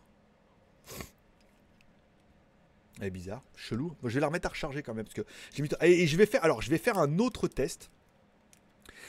[3.01, 3.93] Elle est bizarre, chelou.
[4.05, 5.05] Je vais la remettre à recharger quand même.
[5.05, 5.69] Parce que j'ai mis...
[5.81, 6.45] et, et je vais faire.
[6.45, 7.91] Alors, je vais faire un autre test.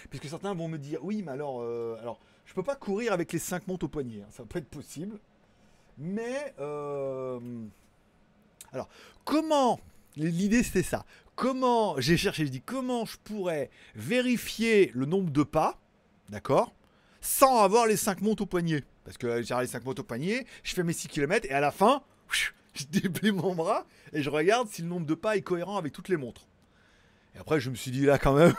[0.09, 1.61] Puisque certains vont me dire oui, mais alors.
[1.61, 4.22] euh, alors je peux pas courir avec les 5 montres au poignet.
[4.22, 5.20] hein, Ça peut être possible.
[5.97, 6.53] Mais.
[6.59, 7.39] euh,
[8.76, 8.89] alors,
[9.23, 9.80] comment
[10.17, 11.05] L'idée c'était ça.
[11.36, 15.80] Comment j'ai cherché, je dis comment je pourrais vérifier le nombre de pas,
[16.30, 16.73] d'accord,
[17.19, 18.84] sans avoir les 5 montres au poignet.
[19.03, 21.59] Parce que j'ai les 5 montres au poignet, je fais mes 6 km et à
[21.59, 22.03] la fin,
[22.73, 25.93] je déplie mon bras et je regarde si le nombre de pas est cohérent avec
[25.93, 26.47] toutes les montres.
[27.36, 28.55] Et après, je me suis dit là quand même.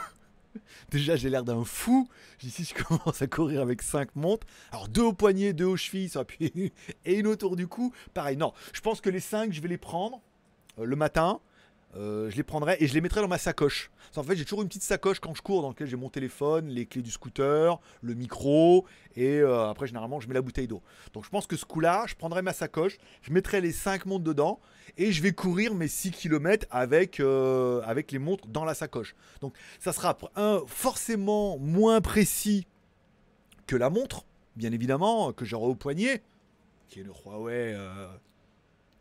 [0.89, 2.07] Déjà, j'ai l'air d'un fou.
[2.39, 5.77] J'ai si je commence à courir avec 5 montres, alors deux au poignet, deux aux
[5.77, 6.11] chevilles,
[7.05, 8.37] et une autour du cou, pareil.
[8.37, 10.21] Non, je pense que les 5, je vais les prendre
[10.79, 11.39] euh, le matin.
[11.95, 13.89] Euh, je les prendrai et je les mettrai dans ma sacoche.
[14.13, 16.67] Qu'en fait, j'ai toujours une petite sacoche quand je cours dans laquelle j'ai mon téléphone,
[16.67, 18.85] les clés du scooter, le micro
[19.15, 20.81] et euh, après, généralement, je mets la bouteille d'eau.
[21.13, 24.23] Donc, je pense que ce coup-là, je prendrai ma sacoche, je mettrai les 5 montres
[24.23, 24.59] dedans
[24.97, 29.15] et je vais courir mes 6 km avec, euh, avec les montres dans la sacoche.
[29.41, 32.67] Donc, ça sera un, forcément moins précis
[33.65, 34.25] que la montre,
[34.55, 36.21] bien évidemment, que j'aurai au poignet,
[36.89, 37.75] qui est le Huawei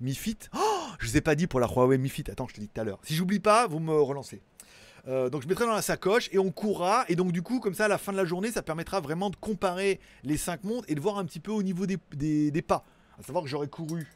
[0.00, 0.38] Mi Fit.
[0.54, 2.24] Oh, je vous ai pas dit pour la Huawei Mi Fit.
[2.30, 2.98] Attends, je te dis tout à l'heure.
[3.02, 4.42] Si j'oublie pas, vous me relancez.
[5.08, 7.04] Euh, donc je mettrai dans la sacoche et on courra.
[7.08, 9.30] Et donc du coup, comme ça, à la fin de la journée, ça permettra vraiment
[9.30, 12.84] de comparer les 5 montres et de voir un petit peu au niveau des, pas.
[13.18, 14.06] À savoir que j'aurais couru.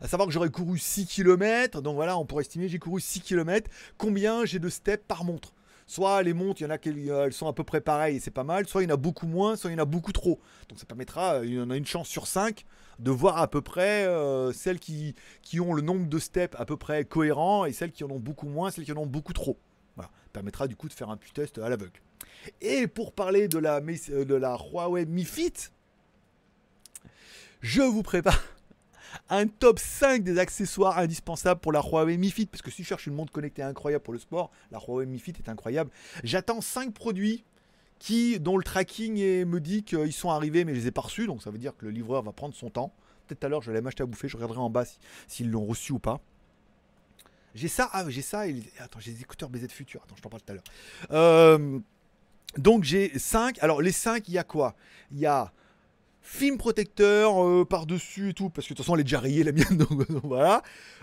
[0.00, 1.80] À savoir que j'aurais couru 6 km.
[1.82, 3.70] Donc voilà, on pourrait estimer j'ai couru 6 km.
[3.98, 5.52] Combien j'ai de steps par montre?
[5.86, 8.20] Soit les montres, il y en a qui euh, elles sont à peu près pareilles
[8.20, 9.86] c'est pas mal, soit il y en a beaucoup moins, soit il y en a
[9.86, 10.40] beaucoup trop.
[10.68, 12.64] Donc ça permettra, euh, il y en a une chance sur 5
[12.98, 16.64] de voir à peu près euh, celles qui, qui ont le nombre de steps à
[16.64, 19.32] peu près cohérent et celles qui en ont beaucoup moins, celles qui en ont beaucoup
[19.32, 19.58] trop.
[19.96, 22.00] Voilà, permettra du coup de faire un petit test à l'aveugle.
[22.62, 25.52] Et pour parler de la, de la Huawei Mi Fit,
[27.60, 28.42] je vous prépare
[29.30, 32.46] un top 5 des accessoires indispensables pour la Huawei Mi Fit.
[32.46, 35.18] Parce que si je cherche une montre connectée incroyable pour le sport, la Huawei Mi
[35.18, 35.90] Fit est incroyable.
[36.22, 37.44] J'attends 5 produits
[37.98, 41.02] qui, dont le tracking est- me dit qu'ils sont arrivés, mais je les ai pas
[41.02, 41.26] reçus.
[41.26, 42.92] Donc ça veut dire que le livreur va prendre son temps.
[43.26, 44.28] Peut-être tout à l'heure, je vais m'acheter à bouffer.
[44.28, 44.98] Je regarderai en bas si-
[45.28, 46.20] s'ils l'ont reçu ou pas.
[47.54, 48.42] J'ai ça, ah, j'ai ça.
[48.80, 50.02] Attends, j'ai des écouteurs BZ Future.
[50.04, 50.64] Attends, je t'en parle tout à l'heure.
[51.12, 51.78] Euh,
[52.58, 53.58] donc j'ai 5.
[53.62, 54.74] Alors les 5, il y a quoi?
[55.12, 55.52] Il y a
[56.24, 59.44] film protecteur euh, par-dessus et tout, parce que de toute façon elle est déjà rayée
[59.44, 60.62] la mienne, donc, voilà.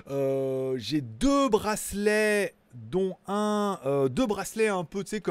[0.10, 5.24] Euh, j'ai deux bracelets, dont un, euh, deux bracelets un peu, tu sais,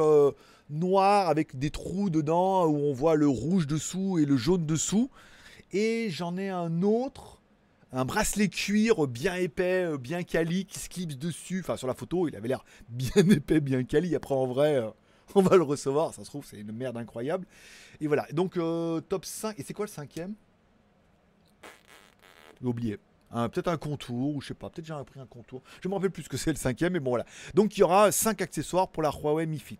[0.70, 5.10] noirs avec des trous dedans où on voit le rouge dessous et le jaune dessous.
[5.72, 7.42] Et j'en ai un autre,
[7.92, 11.60] un bracelet cuir bien épais, bien quali, qui se dessus.
[11.60, 14.14] Enfin, sur la photo, il avait l'air bien épais, bien quali.
[14.14, 14.80] Après, en vrai,
[15.34, 16.14] on va le recevoir.
[16.14, 17.46] Ça se trouve, c'est une merde incroyable.
[18.00, 18.26] Et voilà.
[18.32, 19.58] Donc, euh, top 5.
[19.58, 20.34] Et c'est quoi le cinquième?
[22.60, 22.98] J'ai oublié.
[23.32, 25.62] Peut-être un contour, ou je sais pas, peut-être j'ai pris un contour.
[25.80, 27.24] Je me rappelle plus ce que c'est le cinquième, mais bon voilà.
[27.54, 29.78] Donc il y aura 5 accessoires pour la Huawei Mi Fit.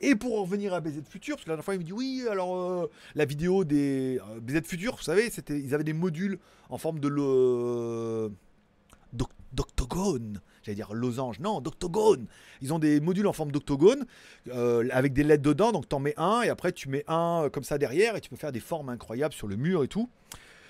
[0.00, 1.94] Et pour en revenir à BZ Future, parce que la dernière fois il me dit
[1.94, 5.94] oui, alors euh, la vidéo des euh, BZ Future, vous savez, c'était, ils avaient des
[5.94, 6.38] modules
[6.68, 8.30] en forme de le
[9.14, 10.42] d'oc- d'octogone.
[10.62, 12.26] J'allais dire losange, non, d'octogone.
[12.60, 14.04] Ils ont des modules en forme d'octogone
[14.48, 17.48] euh, avec des LED dedans, donc t'en mets un et après tu mets un euh,
[17.48, 20.08] comme ça derrière et tu peux faire des formes incroyables sur le mur et tout.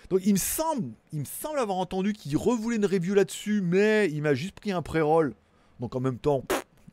[0.08, 4.08] Donc il me semble, il me semble avoir entendu qu'il revoulait une review là-dessus, mais
[4.10, 5.34] il m'a juste pris un pré-roll.
[5.80, 6.44] Donc en même temps,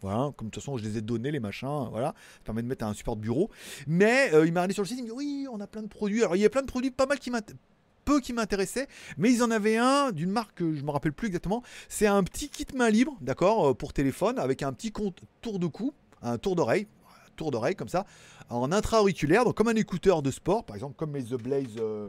[0.02, 2.68] voilà, comme de toute façon je les ai donnés les machins, voilà, ça permet de
[2.68, 3.50] mettre un support de bureau.
[3.86, 5.84] Mais euh, il m'a regardé sur le site, il me dit oui, on a plein
[5.84, 6.22] de produits.
[6.22, 7.60] Alors il y a plein de produits pas mal qui m'intéressent
[8.08, 8.88] peu qui m'intéressait,
[9.18, 11.62] mais ils en avaient un d'une marque que je me rappelle plus exactement.
[11.90, 15.60] C'est un petit kit main libre, d'accord, euh, pour téléphone, avec un petit compte tour
[15.60, 16.88] de cou, un tour d'oreille,
[17.36, 18.06] tour d'oreille comme ça,
[18.50, 22.08] en intra-auriculaire, donc comme un écouteur de sport, par exemple, comme mes The Blaze, euh,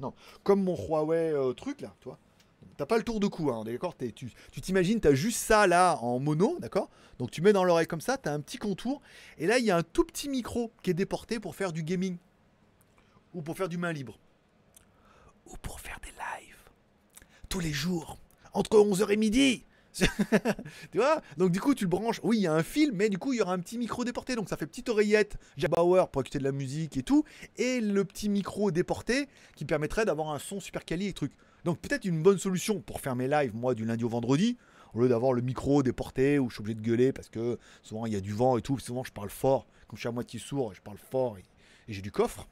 [0.00, 2.18] non, comme mon Huawei euh, truc là, tu vois.
[2.76, 5.96] T'as pas le tour de cou, hein, d'accord Tu t'imagines, tu as juste ça là
[6.02, 9.00] en mono, d'accord Donc tu mets dans l'oreille comme ça, tu as un petit contour,
[9.38, 11.82] et là il y a un tout petit micro qui est déporté pour faire du
[11.82, 12.18] gaming,
[13.32, 14.18] ou pour faire du main libre,
[15.48, 16.56] ou pour faire des lives,
[17.48, 18.18] tous les jours,
[18.52, 19.64] entre 11h et midi
[20.92, 21.20] tu vois?
[21.36, 22.20] Donc du coup, tu le branches.
[22.22, 24.04] Oui, il y a un fil, mais du coup, il y aura un petit micro
[24.04, 24.36] déporté.
[24.36, 27.24] Donc ça fait petite oreillette Jack Bauer pour écouter de la musique et tout.
[27.56, 31.32] Et le petit micro déporté qui permettrait d'avoir un son super quali et truc.
[31.64, 34.56] Donc peut-être une bonne solution pour faire mes lives, moi, du lundi au vendredi.
[34.94, 38.06] Au lieu d'avoir le micro déporté où je suis obligé de gueuler parce que souvent
[38.06, 38.78] il y a du vent et tout.
[38.78, 39.66] Souvent je parle fort.
[39.86, 41.44] Comme je suis à moitié sourd, je parle fort et
[41.92, 42.48] j'ai du coffre.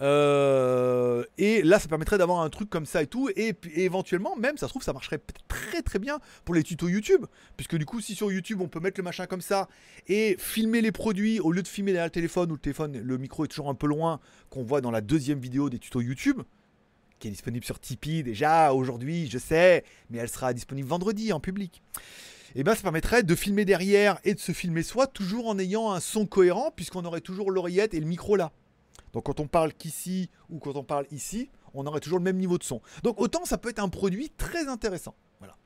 [0.00, 3.28] Euh, et là, ça permettrait d'avoir un truc comme ça et tout.
[3.36, 7.24] Et, éventuellement, même, ça se trouve, ça marcherait très très bien pour les tutos YouTube.
[7.56, 9.68] Puisque du coup, si sur YouTube, on peut mettre le machin comme ça
[10.06, 13.18] et filmer les produits au lieu de filmer derrière le téléphone où le téléphone, le
[13.18, 16.42] micro est toujours un peu loin, qu'on voit dans la deuxième vidéo des tutos YouTube,
[17.18, 21.40] qui est disponible sur Tipeee déjà aujourd'hui, je sais, mais elle sera disponible vendredi en
[21.40, 21.82] public.
[22.54, 25.92] Et bien ça permettrait de filmer derrière et de se filmer soi, toujours en ayant
[25.92, 28.52] un son cohérent, puisqu'on aurait toujours l'oreillette et le micro là.
[29.12, 32.38] Donc quand on parle qu'ici ou quand on parle ici, on aurait toujours le même
[32.38, 32.80] niveau de son.
[33.02, 35.14] Donc autant ça peut être un produit très intéressant.
[35.38, 35.56] Voilà.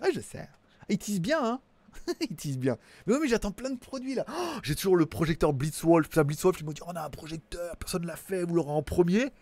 [0.00, 0.48] Ah, je sais.
[0.88, 1.60] Il tease bien, hein
[2.20, 2.76] il tease bien.
[3.06, 4.24] Mais oui, mais j'attends plein de produits là.
[4.28, 6.08] Oh, j'ai toujours le projecteur Blitzwolf.
[6.12, 8.72] Ça, Blitzwolf, ils m'ont dit on a un projecteur, personne ne l'a fait, vous l'aurez
[8.72, 9.32] en premier.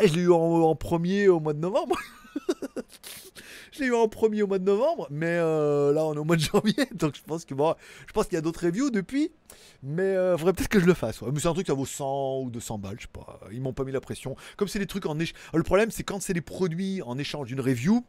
[0.00, 1.96] Eh, je l'ai eu en, premier au mois de novembre.
[3.72, 6.24] je l'ai eu en premier au mois de novembre, mais euh, là on est au
[6.24, 9.32] mois de janvier, donc je pense que je pense qu'il y a d'autres reviews depuis,
[9.82, 11.20] mais il euh, faudrait peut-être que je le fasse.
[11.36, 13.40] C'est un truc ça vaut 100 ou 200 balles, je sais pas.
[13.52, 14.36] Ils m'ont pas mis la pression.
[14.56, 15.36] Comme c'est des trucs en échange.
[15.54, 18.04] Le problème c'est quand c'est des produits en échange d'une review,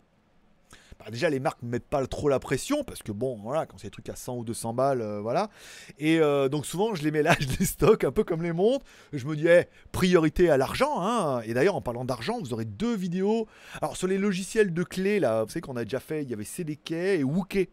[1.10, 3.88] déjà les marques ne mettent pas trop la pression parce que bon voilà quand c'est
[3.88, 5.50] des trucs à 100 ou 200 balles euh, voilà.
[5.98, 8.54] Et euh, donc souvent je les mets là je les stocke un peu comme les
[8.54, 8.86] montres.
[9.14, 9.48] Je me dis
[9.92, 11.42] priorité à l'argent hein.
[11.46, 13.48] et d'ailleurs en parlant d'argent vous aurez deux vidéos.
[13.82, 16.34] Alors sur les logiciels de clés là vous savez qu'on a déjà fait il y
[16.34, 17.70] avait CDK et Wooké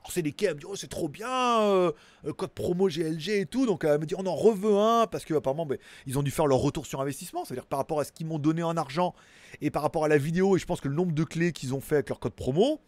[0.00, 1.92] alors c'est des quais, elle me dit oh c'est trop bien, euh,
[2.36, 5.34] code promo GLG et tout, donc elle me dit on en reveut un parce que
[5.34, 8.12] apparemment ben, ils ont dû faire leur retour sur investissement, c'est-à-dire par rapport à ce
[8.12, 9.14] qu'ils m'ont donné en argent
[9.60, 11.74] et par rapport à la vidéo et je pense que le nombre de clés qu'ils
[11.74, 12.80] ont fait avec leur code promo,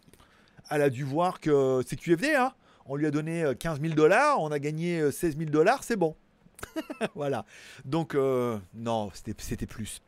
[0.71, 2.53] elle a dû voir que c'est QFD, hein.
[2.87, 6.17] On lui a donné 15 000 dollars, on a gagné 16 000 dollars, c'est bon.
[7.15, 7.45] voilà.
[7.85, 10.03] Donc euh, non, c'était plus.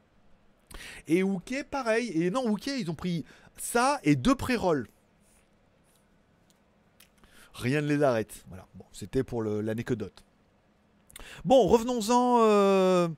[1.06, 2.10] Et Wooké, pareil.
[2.14, 3.24] Et non, Wooké, ils ont pris
[3.56, 4.88] ça et deux pré-rolls
[7.54, 8.44] rien ne les arrête.
[8.48, 10.24] Voilà, bon, c'était pour l'anecdote.
[11.44, 12.38] Bon, revenons-en.
[12.42, 13.08] Euh,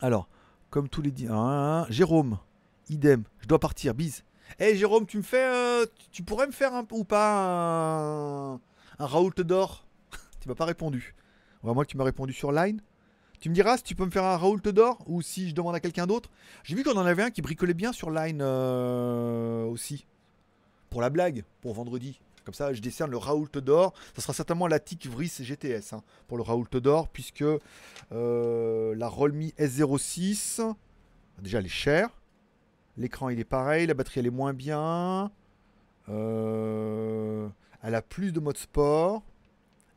[0.00, 0.28] alors,
[0.70, 1.28] comme tous les dix.
[1.28, 2.38] Hein, Jérôme,
[2.88, 4.24] idem, je dois partir, bise.
[4.58, 5.44] Eh Jérôme, tu me fais.
[5.44, 9.84] Euh, tu pourrais me faire un ou pas un, un Raoult d'or?
[10.40, 11.16] Tu m'as pas répondu.
[11.64, 12.80] moi, tu m'as répondu sur Line.
[13.40, 15.74] Tu me diras si tu peux me faire un Raoult d'or ou si je demande
[15.74, 16.30] à quelqu'un d'autre.
[16.62, 20.06] J'ai vu qu'on en avait un qui bricolait bien sur Line euh, aussi.
[20.90, 22.20] Pour la blague, pour vendredi.
[22.48, 23.92] Comme ça, je décerne le Raoult d'or.
[24.16, 27.44] Ça sera certainement la TIC Vris GTS hein, pour le Raoult d'or, puisque
[28.12, 30.62] euh, la Rolmi S06,
[31.42, 32.08] déjà elle est chère.
[32.96, 35.30] L'écran il est pareil, la batterie elle est moins bien.
[36.08, 37.46] Euh,
[37.82, 39.22] elle a plus de mode sport.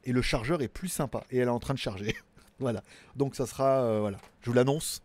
[0.04, 1.24] Et le chargeur est plus sympa.
[1.32, 2.18] Et elle est en train de charger.
[2.60, 2.84] voilà.
[3.16, 3.82] Donc ça sera.
[3.84, 4.18] Euh, voilà.
[4.42, 5.02] Je vous l'annonce.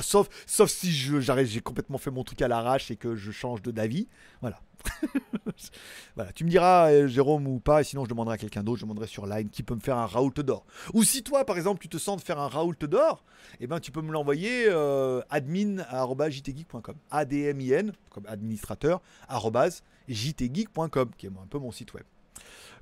[0.00, 4.08] Sauf, sauf si j'ai complètement fait mon truc à l'arrache et que je change d'avis.
[4.40, 4.58] Voilà.
[6.16, 6.32] voilà.
[6.32, 8.84] Tu me diras, euh, Jérôme, ou pas, et sinon je demanderai à quelqu'un d'autre, je
[8.84, 10.64] demanderai sur Line qui peut me faire un Raoult d'or.
[10.92, 13.24] Ou si toi, par exemple, tu te sens de faire un Raoult d'or,
[13.60, 16.96] eh ben, tu peux me l'envoyer euh, admin.jtgeek.com.
[17.10, 19.00] A-D-M-I-N, comme administrateur,
[20.08, 22.04] jtgeek.com, qui est un peu mon site web.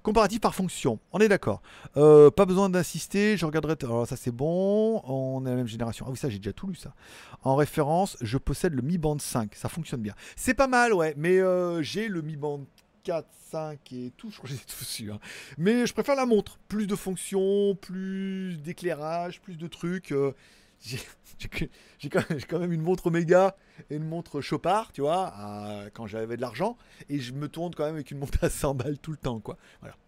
[0.03, 1.63] Comparatif par fonction, on est d'accord.
[1.97, 3.77] Euh, pas besoin d'insister, je regarderai.
[3.83, 6.05] Alors ça c'est bon, on est la même génération.
[6.09, 6.93] Ah oui, ça j'ai déjà tout lu ça.
[7.43, 10.15] En référence, je possède le Mi Band 5, ça fonctionne bien.
[10.35, 12.61] C'est pas mal, ouais, mais euh, j'ai le Mi Band
[13.05, 15.13] 4, 5 et tout, je crois que j'ai tout su.
[15.13, 15.19] Hein.
[15.59, 16.59] Mais je préfère la montre.
[16.69, 20.13] Plus de fonctions, plus d'éclairage, plus de trucs.
[20.13, 20.33] Euh,
[20.83, 22.09] j'ai
[22.49, 23.57] quand, même une montre Omega
[23.91, 25.33] et une montre Chopard, tu vois,
[25.95, 26.77] quand j'avais de l'argent,
[27.09, 29.41] et je me tourne quand même avec une montre à 100 balles tout le temps,
[29.41, 29.57] quoi.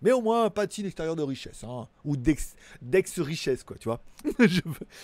[0.02, 4.00] Mais au moins, pas de extérieur de richesse, hein, ou d'ex-richesse, quoi, tu vois.
[4.38, 4.60] je,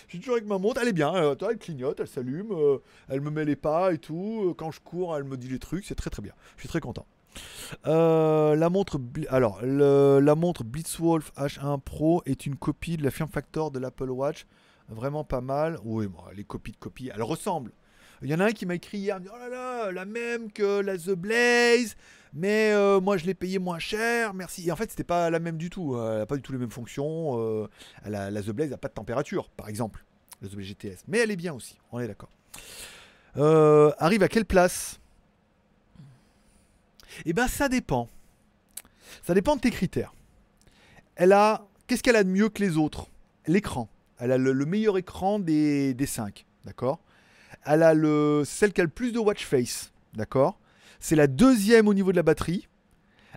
[0.08, 3.20] suis toujours avec ma montre, elle est bien, elle, elle clignote, elle s'allume, euh, elle
[3.20, 4.50] me met les pas et tout.
[4.50, 6.32] Euh, quand je cours, elle me dit les trucs, c'est très très bien.
[6.56, 7.06] Je suis très content.
[7.86, 13.28] Euh, la montre, alors, la montre Blitzwolf H1 Pro est une copie de la firm
[13.28, 14.46] factor de l'Apple Watch
[14.90, 15.78] Vraiment pas mal.
[15.84, 17.72] Oui, bon, les copies de copies, elles ressemblent.
[18.22, 20.80] Il y en a un qui m'a écrit hier, oh là là, la même que
[20.80, 21.96] la The Blaze,
[22.34, 24.68] mais euh, moi je l'ai payé moins cher, merci.
[24.68, 25.96] Et en fait, c'était pas la même du tout.
[25.96, 27.40] Elle n'a pas du tout les mêmes fonctions.
[27.40, 27.68] Euh,
[28.04, 30.04] la, The Blaze n'a pas de température, par exemple,
[30.42, 31.04] la The Blaze GTS.
[31.08, 32.30] Mais elle est bien aussi, on est d'accord.
[33.36, 35.00] Euh, arrive à quelle place?
[37.24, 38.08] Eh ben, ça dépend.
[39.22, 40.12] Ça dépend de tes critères.
[41.16, 41.66] Elle a.
[41.86, 43.06] Qu'est-ce qu'elle a de mieux que les autres?
[43.46, 43.88] L'écran.
[44.20, 46.46] Elle a le, meilleur écran des, des 5.
[46.64, 47.00] D'accord?
[47.64, 49.92] Elle a le, celle qui a le plus de watch face.
[50.14, 50.58] D'accord?
[50.98, 52.68] C'est la deuxième au niveau de la batterie.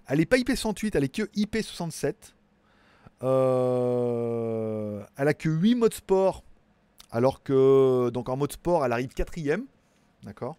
[0.07, 2.13] Elle n'est pas IP108, elle est que IP67.
[3.23, 6.43] Euh, elle a que 8 modes sport.
[7.11, 9.65] Alors que donc en mode sport, elle arrive quatrième.
[10.23, 10.57] D'accord?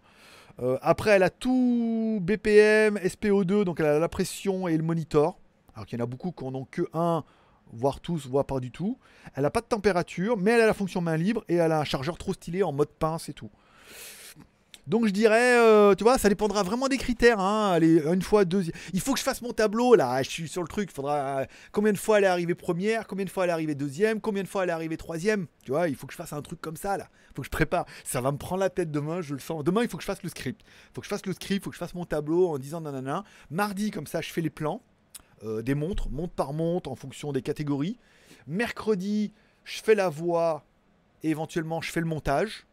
[0.61, 5.37] Euh, Après, elle a tout BPM, SPO2, donc elle a la pression et le monitor.
[5.75, 7.23] Alors qu'il y en a beaucoup qui n'en ont que un
[7.73, 8.97] voire tous, voire pas du tout.
[9.35, 11.79] Elle n'a pas de température, mais elle a la fonction main libre et elle a
[11.79, 13.49] un chargeur trop stylé en mode pince et tout.
[14.87, 17.39] Donc je dirais, euh, tu vois, ça dépendra vraiment des critères.
[17.39, 17.79] Hein.
[17.81, 18.65] Une fois, deux.
[18.93, 20.21] Il faut que je fasse mon tableau là.
[20.21, 20.91] Je suis sur le truc.
[20.91, 24.21] Faudra combien de fois elle est arrivée première, combien de fois elle est arrivée deuxième,
[24.21, 25.47] combien de fois elle est arrivée troisième.
[25.63, 27.09] Tu vois, il faut que je fasse un truc comme ça là.
[27.35, 27.85] Faut que je prépare.
[28.03, 29.21] Ça va me prendre la tête demain.
[29.21, 29.63] Je le sens.
[29.63, 30.61] Demain, il faut que je fasse le script.
[30.63, 31.61] Il faut que je fasse le script.
[31.61, 33.23] Il faut que je fasse mon tableau en disant nanana.
[33.49, 34.83] Mardi, comme ça, je fais les plans.
[35.43, 37.97] Euh, des montres, montre par montre en fonction des catégories.
[38.47, 39.33] Mercredi,
[39.63, 40.63] je fais la voix
[41.23, 42.65] et éventuellement je fais le montage.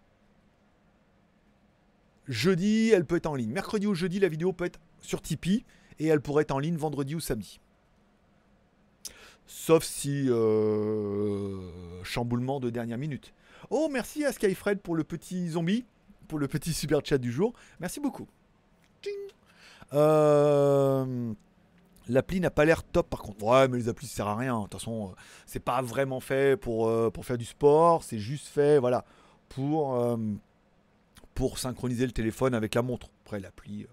[2.29, 3.51] Jeudi, elle peut être en ligne.
[3.51, 5.65] Mercredi ou jeudi, la vidéo peut être sur Tipeee
[5.99, 7.61] et elle pourrait être en ligne vendredi ou samedi.
[9.47, 11.59] Sauf si euh,
[12.05, 13.35] chamboulement de dernière minute.
[13.71, 15.85] Oh, merci à Skyfred pour le petit zombie,
[16.29, 17.53] pour le petit super chat du jour.
[17.81, 18.29] Merci beaucoup.
[22.09, 23.43] L'appli n'a pas l'air top par contre.
[23.45, 24.59] Ouais, mais les applis ça sert à rien.
[24.59, 25.15] De toute façon, euh,
[25.47, 28.03] c'est pas vraiment fait pour, euh, pour faire du sport.
[28.03, 29.05] C'est juste fait, voilà,
[29.49, 30.17] pour, euh,
[31.35, 33.09] pour synchroniser le téléphone avec la montre.
[33.25, 33.87] Après, l'appli.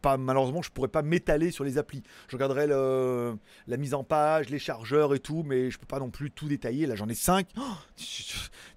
[0.00, 2.02] pas, malheureusement, je pourrais pas m'étaler sur les applis.
[2.28, 6.10] Je regarderai la mise en page, les chargeurs et tout, mais je peux pas non
[6.10, 6.86] plus tout détailler.
[6.86, 7.46] Là, j'en ai 5.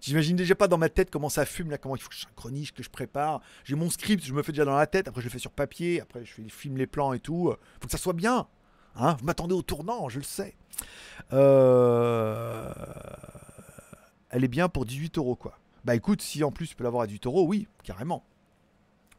[0.02, 2.72] J'imagine déjà pas dans ma tête comment ça fume, là, comment il faut que je
[2.74, 3.42] que je prépare.
[3.64, 5.08] J'ai mon script, je me fais déjà dans la tête.
[5.08, 6.02] Après, je le fais sur papier.
[6.02, 7.54] Après, je filme les plans et tout.
[7.80, 8.48] Faut que ça soit bien.
[8.96, 10.56] Hein, vous m'attendez au tournant, je le sais.
[11.32, 12.72] Euh,
[14.30, 15.58] elle est bien pour 18 euros, quoi.
[15.84, 18.24] Bah écoute, si en plus tu peux l'avoir à 18 euros, oui, carrément.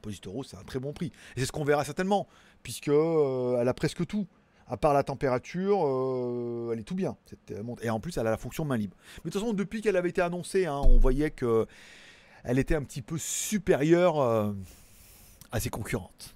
[0.01, 1.12] Pour 18 euros, c'est un très bon prix.
[1.37, 2.29] Et c'est ce qu'on verra certainement,
[2.62, 4.27] puisque euh, elle a presque tout.
[4.66, 7.16] À part la température, euh, elle est tout bien.
[7.83, 8.97] Et en plus, elle a la fonction main libre.
[9.18, 11.66] Mais de toute façon, depuis qu'elle avait été annoncée, hein, on voyait que
[12.45, 14.20] elle était un petit peu supérieure
[15.51, 16.34] à ses concurrentes.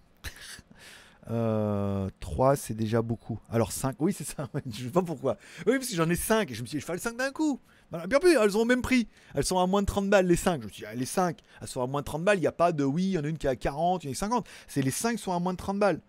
[1.29, 3.39] 3, euh, c'est déjà beaucoup.
[3.51, 4.49] Alors 5, oui, c'est ça.
[4.66, 5.37] je sais pas pourquoi.
[5.66, 7.16] Oui, parce que j'en ai 5 et je me suis dit, je fais les 5
[7.16, 7.61] d'un coup.
[8.09, 9.09] bien plus, elles ont au même prix.
[9.35, 10.62] Elles sont à moins de 30 balles, les 5.
[10.62, 12.39] Je me suis dit, ah, les 5, elles sont à moins de 30 balles.
[12.39, 14.05] Il n'y a pas de oui, il y en a une qui est à 40,
[14.05, 14.47] il y en a 50.
[14.66, 16.01] C'est les 5 sont à moins de 30 balles.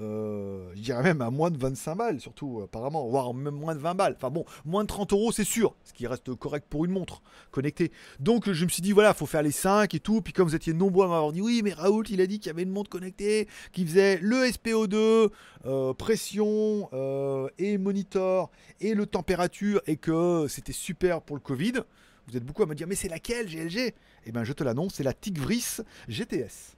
[0.00, 3.80] Euh, je dirais même à moins de 25 balles, surtout apparemment, voire même moins de
[3.80, 4.14] 20 balles.
[4.16, 7.22] Enfin bon, moins de 30 euros, c'est sûr, ce qui reste correct pour une montre
[7.50, 7.92] connectée.
[8.20, 10.20] Donc je me suis dit, voilà, faut faire les 5 et tout.
[10.20, 12.48] Puis comme vous étiez nombreux à m'avoir dit, oui, mais Raoult, il a dit qu'il
[12.48, 15.30] y avait une montre connectée qui faisait le SPO2,
[15.66, 21.84] euh, pression euh, et monitor et le température et que c'était super pour le Covid.
[22.26, 23.94] Vous êtes beaucoup à me dire, mais c'est laquelle GLG
[24.26, 25.78] Eh bien, je te l'annonce, c'est la Tigvris
[26.08, 26.76] GTS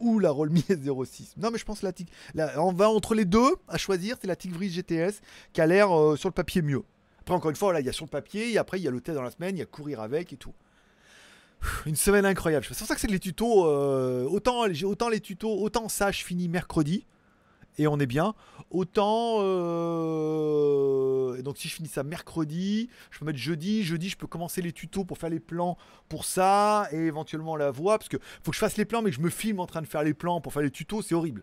[0.00, 1.34] ou la Rolmi S06.
[1.36, 2.10] Non, mais je pense la TIC.
[2.56, 4.16] on va entre les deux à choisir.
[4.20, 5.20] C'est la Tigris GTS
[5.52, 6.82] qui a l'air euh, sur le papier mieux.
[7.20, 8.52] Après, encore une fois, là, il y a sur le papier.
[8.52, 9.56] Et après, il y a le test dans la semaine.
[9.56, 10.54] Il y a courir avec et tout.
[11.86, 12.64] Une semaine incroyable.
[12.68, 13.66] C'est pour ça que c'est les tutos.
[13.66, 17.04] Euh, autant, autant les tutos, autant ça, je finis mercredi
[17.80, 18.34] et on est bien.
[18.70, 23.82] Autant, euh, donc si je finis ça mercredi, je peux mettre jeudi.
[23.82, 25.78] Jeudi, je peux commencer les tutos pour faire les plans
[26.08, 27.98] pour ça et éventuellement la voix.
[27.98, 29.80] Parce que faut que je fasse les plans, mais que je me filme en train
[29.80, 31.42] de faire les plans pour faire les tutos, c'est horrible.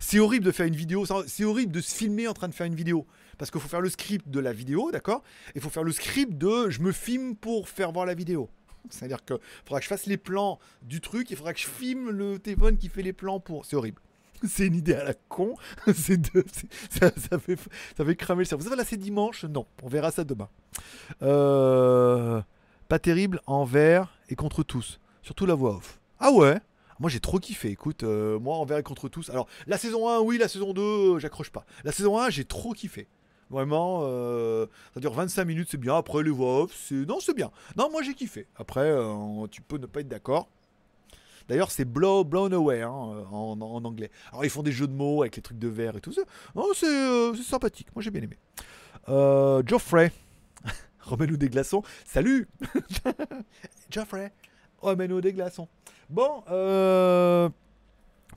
[0.00, 2.66] C'est horrible de faire une vidéo, c'est horrible de se filmer en train de faire
[2.66, 3.06] une vidéo.
[3.36, 5.22] Parce qu'il faut faire le script de la vidéo, d'accord?
[5.54, 8.48] Il faut faire le script de je me filme pour faire voir la vidéo.
[8.88, 12.10] C'est-à-dire qu'il faudra que je fasse les plans du truc, il faudra que je filme
[12.10, 13.66] le téléphone qui fait les plans pour.
[13.66, 14.00] C'est horrible.
[14.48, 15.54] C'est une idée à la con.
[15.94, 16.20] c'est
[16.90, 17.58] ça, ça, fait,
[17.96, 18.64] ça fait cramer le cerveau.
[18.64, 19.44] Ça va là, c'est dimanche?
[19.44, 20.48] Non, on verra ça demain.
[21.22, 22.40] Euh,
[22.88, 25.00] pas terrible envers et contre tous.
[25.22, 26.00] Surtout la voix off.
[26.18, 26.58] Ah ouais?
[27.00, 29.28] Moi j'ai trop kiffé, écoute, euh, moi envers et contre tous.
[29.30, 31.66] Alors la saison 1, oui, la saison 2, euh, j'accroche pas.
[31.82, 33.08] La saison 1, j'ai trop kiffé.
[33.50, 34.00] Vraiment,
[34.94, 35.96] ça dure 25 minutes, c'est bien.
[35.96, 36.94] Après les voix off, c'est.
[36.94, 37.50] Non, c'est bien.
[37.76, 38.46] Non, moi j'ai kiffé.
[38.56, 38.90] Après,
[39.50, 40.48] tu peux ne pas être d'accord.
[41.48, 44.10] D'ailleurs, c'est blow, Blown Away hein, en, anglais.
[44.30, 46.22] Alors, ils font des jeux de mots avec les trucs de verre et tout ça.
[46.54, 47.88] Oh, c'est sympathique.
[47.94, 48.38] Moi, j'ai bien aimé.
[49.08, 50.12] Euh, Geoffrey.
[51.00, 51.82] Remets-nous des glaçons.
[52.06, 52.48] Salut
[53.90, 54.32] Geoffrey,
[54.78, 55.68] remets-nous des glaçons.
[56.08, 57.48] Bon, euh,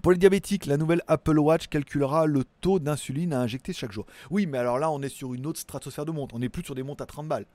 [0.02, 4.06] pour les diabétiques, la nouvelle Apple Watch calculera le taux d'insuline à injecter chaque jour.
[4.30, 6.36] Oui, mais alors là, on est sur une autre stratosphère de montre.
[6.36, 7.46] On n'est plus sur des montres à 30 balles.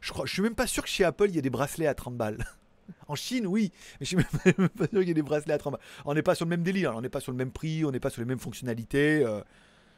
[0.00, 1.86] Je, crois, je suis même pas sûr que chez Apple, il y ait des bracelets
[1.86, 2.44] à 30 balles.
[3.08, 5.58] En Chine, oui, mais je suis même pas sûr qu'il y ait des bracelets à
[5.58, 5.82] 30 balles.
[6.04, 7.90] On n'est pas sur le même délire, on n'est pas sur le même prix, on
[7.90, 9.24] n'est pas sur les mêmes fonctionnalités.
[9.24, 9.40] euh,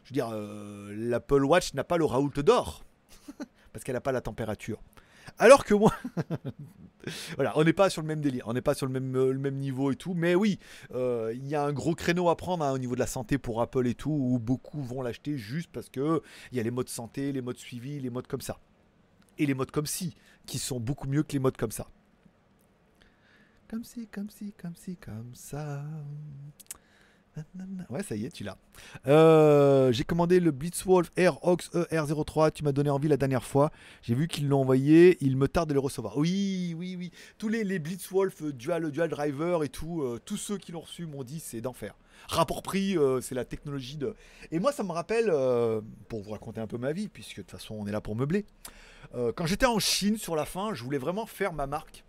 [0.05, 2.85] je veux dire, euh, l'Apple Watch n'a pas le Raoult d'or
[3.73, 4.81] parce qu'elle n'a pas la température.
[5.39, 5.95] Alors que moi,
[7.37, 9.51] voilà, on n'est pas sur le même délire, on n'est pas sur le même, euh,
[9.51, 10.15] niveau et tout.
[10.15, 10.59] Mais oui,
[10.93, 13.63] il y a un gros créneau à prendre hein, au niveau de la santé pour
[13.63, 16.89] Apple et tout, où beaucoup vont l'acheter juste parce que il y a les modes
[16.89, 18.59] santé, les modes suivi, les modes comme ça.
[19.39, 20.17] Et les modes comme si,
[20.47, 21.87] qui sont beaucoup mieux que les modes comme ça.
[23.73, 25.83] Comme si, comme si, comme si, comme ça.
[27.89, 28.59] Ouais, ça y est, tu l'as.
[29.07, 32.53] Euh, J'ai commandé le Blitzwolf Air Ox ER03.
[32.53, 33.71] Tu m'as donné envie la dernière fois.
[34.03, 35.17] J'ai vu qu'ils l'ont envoyé.
[35.23, 36.19] Il me tarde de le recevoir.
[36.19, 37.13] Oui, oui, oui.
[37.39, 40.81] Tous les, les Blitzwolf euh, Dual, Dual Driver et tout, euh, tous ceux qui l'ont
[40.81, 41.95] reçu m'ont dit c'est d'enfer.
[42.29, 44.15] Rapport prix, c'est la technologie de.
[44.51, 45.33] Et moi, ça me rappelle,
[46.09, 48.17] pour vous raconter un peu ma vie, puisque de toute façon, on est là pour
[48.17, 48.45] meubler.
[49.35, 52.05] Quand j'étais en Chine sur la fin, je voulais vraiment faire ma marque.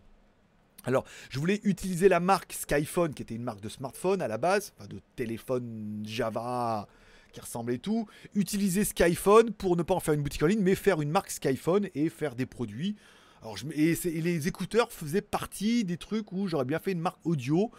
[0.86, 4.38] Alors, je voulais utiliser la marque Skyphone, qui était une marque de smartphone à la
[4.38, 6.88] base, enfin de téléphone Java
[7.32, 8.08] qui ressemblait tout.
[8.36, 11.32] Utiliser Skyphone pour ne pas en faire une boutique en ligne, mais faire une marque
[11.32, 12.96] Skyphone et faire des produits.
[13.42, 17.72] Alors, et les écouteurs faisaient partie des trucs où j'aurais bien fait une marque audio.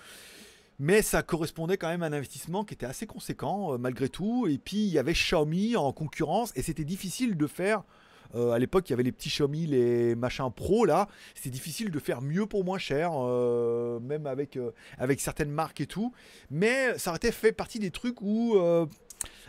[0.79, 4.47] Mais ça correspondait quand même à un investissement qui était assez conséquent euh, malgré tout.
[4.49, 7.85] Et puis il y avait Xiaomi en concurrence et c'était difficile de faire.
[8.35, 11.09] Euh, à l'époque, il y avait les petits Xiaomi, les machins pro là.
[11.35, 15.81] C'était difficile de faire mieux pour moins cher, euh, même avec, euh, avec certaines marques
[15.81, 16.13] et tout.
[16.51, 18.87] Mais ça aurait été fait partie des trucs où euh,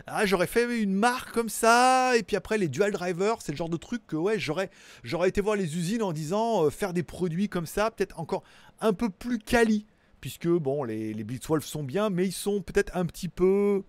[0.06, 2.16] ah, j'aurais fait une marque comme ça.
[2.16, 4.70] Et puis après, les dual drivers, c'est le genre de truc que ouais, j'aurais,
[5.02, 8.42] j'aurais été voir les usines en disant faire des produits comme ça, peut-être encore
[8.80, 9.86] un peu plus quali
[10.20, 13.84] puisque bon, les, les Blitzwolf sont bien, mais ils sont peut-être un petit peu.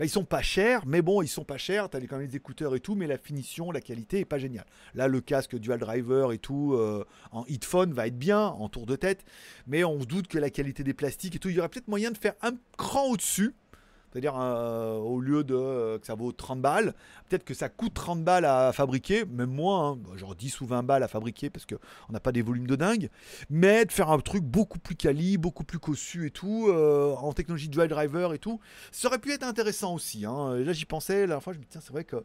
[0.00, 1.90] Bah, ils sont pas chers, mais bon, ils sont pas chers.
[1.90, 4.38] T'as les- quand même les écouteurs et tout, mais la finition, la qualité est pas
[4.38, 4.64] géniale.
[4.94, 8.86] Là, le casque dual driver et tout euh, en headphone va être bien en tour
[8.86, 9.26] de tête,
[9.66, 11.88] mais on se doute que la qualité des plastiques et tout, il y aurait peut-être
[11.88, 13.54] moyen de faire un cran au-dessus.
[14.12, 16.94] C'est-à-dire, euh, au lieu de euh, que ça vaut 30 balles,
[17.28, 20.82] peut-être que ça coûte 30 balles à fabriquer, même moins, hein, genre 10 ou 20
[20.82, 21.78] balles à fabriquer, parce qu'on
[22.12, 23.08] n'a pas des volumes de dingue
[23.48, 27.32] mais de faire un truc beaucoup plus quali, beaucoup plus cossu et tout, euh, en
[27.32, 28.60] technologie dual driver et tout,
[28.92, 30.24] ça aurait pu être intéressant aussi.
[30.24, 30.56] hein.
[30.56, 32.16] Là, j'y pensais, la dernière fois, je me dis, tiens, c'est vrai que.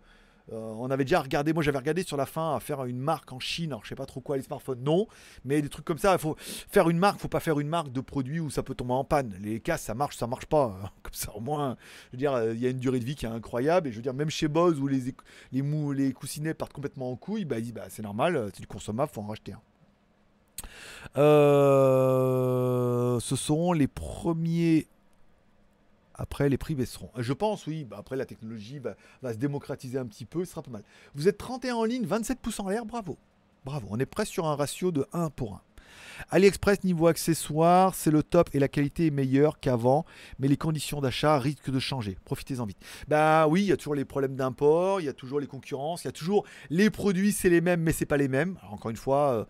[0.51, 3.33] Euh, on avait déjà regardé, moi j'avais regardé sur la fin à faire une marque
[3.33, 5.07] en Chine, alors je sais pas trop quoi les smartphones, non,
[5.43, 7.91] mais des trucs comme ça, il faut faire une marque, faut pas faire une marque
[7.91, 9.33] de produits où ça peut tomber en panne.
[9.41, 11.77] Les casques ça marche, ça marche pas, comme ça au moins,
[12.07, 13.91] je veux dire, euh, il y a une durée de vie qui est incroyable, et
[13.91, 15.15] je veux dire, même chez Bose où les,
[15.51, 19.11] les, les coussinets partent complètement en couille, bah, bah, c'est normal, euh, c'est du consommable,
[19.11, 19.61] faut en racheter un.
[23.19, 24.87] Ce seront les premiers.
[26.17, 27.11] Après, les prix baisseront.
[27.17, 27.83] Je pense, oui.
[27.83, 28.95] Bah, après, la technologie va,
[29.33, 30.45] se démocratiser un petit peu.
[30.45, 30.83] Ce sera pas mal.
[31.13, 32.85] Vous êtes 31 en ligne, 27 pouces en l'air.
[32.85, 33.17] Bravo.
[33.65, 33.87] Bravo.
[33.89, 35.61] On est presque sur un ratio de 1 pour 1.
[36.29, 40.05] AliExpress, niveau accessoires, c'est le top et la qualité est meilleure qu'avant,
[40.39, 42.17] mais les conditions d'achat risquent de changer.
[42.25, 42.77] Profitez-en vite.
[43.07, 46.03] Bah oui, il y a toujours les problèmes d'import, il y a toujours les concurrences,
[46.03, 48.57] il y a toujours les produits, c'est les mêmes, mais c'est pas les mêmes.
[48.69, 49.45] Encore une fois, euh,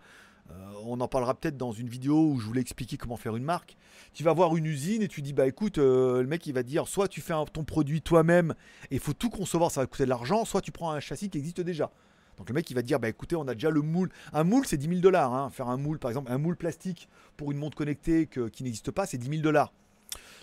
[0.50, 3.44] euh, on en parlera peut-être dans une vidéo où je voulais expliquer comment faire une
[3.44, 3.76] marque.
[4.12, 6.62] Tu vas voir une usine et tu dis bah écoute, euh, le mec il va
[6.62, 8.54] dire soit tu fais ton produit toi-même
[8.90, 11.28] et il faut tout concevoir, ça va coûter de l'argent, soit tu prends un châssis
[11.28, 11.90] qui existe déjà.
[12.38, 14.10] Donc le mec il va dire bah écoutez on a déjà le moule.
[14.32, 15.34] Un moule c'est 10 000 dollars.
[15.34, 15.50] hein.
[15.50, 19.06] Faire un moule par exemple un moule plastique pour une montre connectée qui n'existe pas
[19.06, 19.72] c'est 10 000 dollars.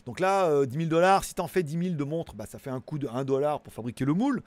[0.05, 2.59] Donc là, euh, 10 000 dollars, si t'en fais 10 000 de montres, bah, ça
[2.59, 4.43] fait un coût de 1 dollar pour fabriquer le moule.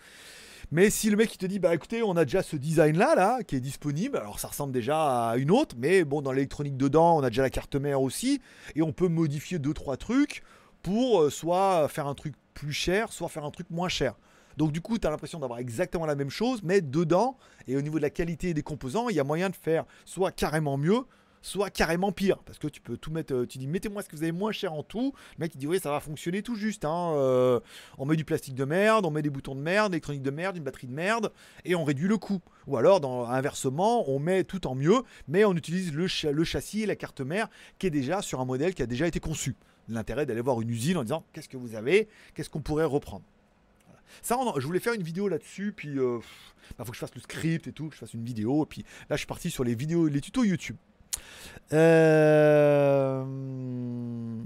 [0.73, 3.15] Mais si le mec il te dit, bah écoutez, on a déjà ce design là,
[3.15, 6.77] là, qui est disponible, alors ça ressemble déjà à une autre, mais bon, dans l'électronique
[6.77, 8.41] dedans, on a déjà la carte mère aussi,
[8.75, 10.43] et on peut modifier deux trois trucs
[10.83, 14.15] pour euh, soit faire un truc plus cher, soit faire un truc moins cher.
[14.57, 17.37] Donc du coup, tu as l'impression d'avoir exactement la même chose, mais dedans,
[17.69, 20.33] et au niveau de la qualité des composants, il y a moyen de faire soit
[20.33, 21.03] carrément mieux,
[21.47, 22.39] soit carrément pire.
[22.39, 24.53] Parce que tu peux tout mettre, euh, tu dis mettez-moi ce que vous avez moins
[24.53, 25.13] cher en tout.
[25.39, 26.85] Le mec il dit oui ça va fonctionner tout juste.
[26.85, 27.61] hein, euh,
[27.99, 30.57] on met du plastique de merde, on met des boutons de merde, électronique de merde,
[30.57, 31.33] une batterie de merde,
[31.65, 32.41] et on réduit le coût.
[32.67, 36.97] Ou alors inversement, on met tout en mieux, mais on utilise le, châssis et la
[36.97, 39.55] carte mère qui est déjà sur un modèle qui a déjà été conçu.
[39.89, 43.25] L'intérêt d'aller voir une usine en disant qu'est-ce que vous avez, qu'est-ce qu'on pourrait reprendre?
[44.23, 47.69] Ça, je voulais faire une vidéo là-dessus, puis il faut que je fasse le script
[47.69, 49.77] et tout, que je fasse une vidéo, et puis là je suis parti sur les
[49.77, 50.77] vidéos, les tutos YouTube.
[51.73, 53.25] Euh...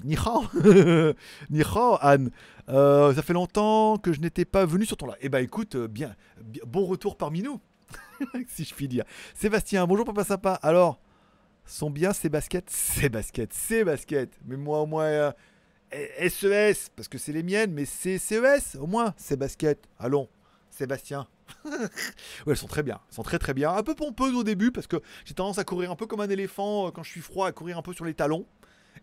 [0.05, 0.45] Ni hao.
[1.51, 2.31] Ni hao, Anne.
[2.69, 5.17] Euh, ça fait longtemps que je n'étais pas venu sur ton live.
[5.21, 6.15] Eh ben écoute, euh, bien,
[6.67, 7.61] bon retour parmi nous.
[8.49, 9.05] si je puis dire.
[9.35, 10.55] Sébastien, bonjour papa sympa.
[10.63, 11.01] Alors,
[11.65, 12.71] sont bien ces baskets?
[12.71, 14.39] Ces baskets, ces baskets.
[14.47, 15.33] Mais moi au moins euh,
[16.29, 19.89] SES, parce que c'est les miennes, mais c'est CES au moins, ces baskets.
[19.99, 20.29] Allons,
[20.81, 21.29] Sébastien.
[21.67, 21.73] ouais,
[22.47, 23.71] elles sont très bien, elles sont très très bien.
[23.71, 26.31] Un peu pompeuses au début, parce que j'ai tendance à courir un peu comme un
[26.31, 28.47] éléphant euh, quand je suis froid, à courir un peu sur les talons.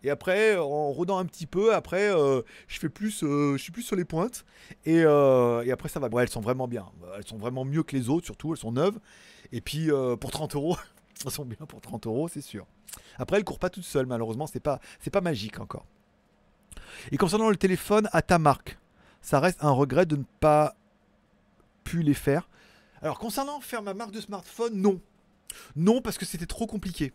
[0.03, 3.83] Et après, en rodant un petit peu, après, euh, je fais plus, je suis plus
[3.83, 4.43] sur les pointes.
[4.85, 6.09] Et, après, ça va.
[6.21, 6.85] Elles sont vraiment bien.
[7.15, 8.53] Elles sont vraiment mieux que les autres, surtout.
[8.53, 8.99] Elles sont neuves.
[9.51, 10.77] Et puis, pour 30 euros,
[11.25, 12.65] elles sont bien pour 30 euros, c'est sûr.
[13.17, 15.85] Après, elles courent pas toutes seules, malheureusement, c'est pas, c'est pas magique encore.
[17.11, 18.77] Et concernant le téléphone à ta marque,
[19.21, 20.75] ça reste un regret de ne pas
[21.87, 22.49] pu les faire.
[23.01, 24.99] Alors, concernant faire ma marque de smartphone, non.
[25.75, 27.13] Non, parce que c'était trop compliqué.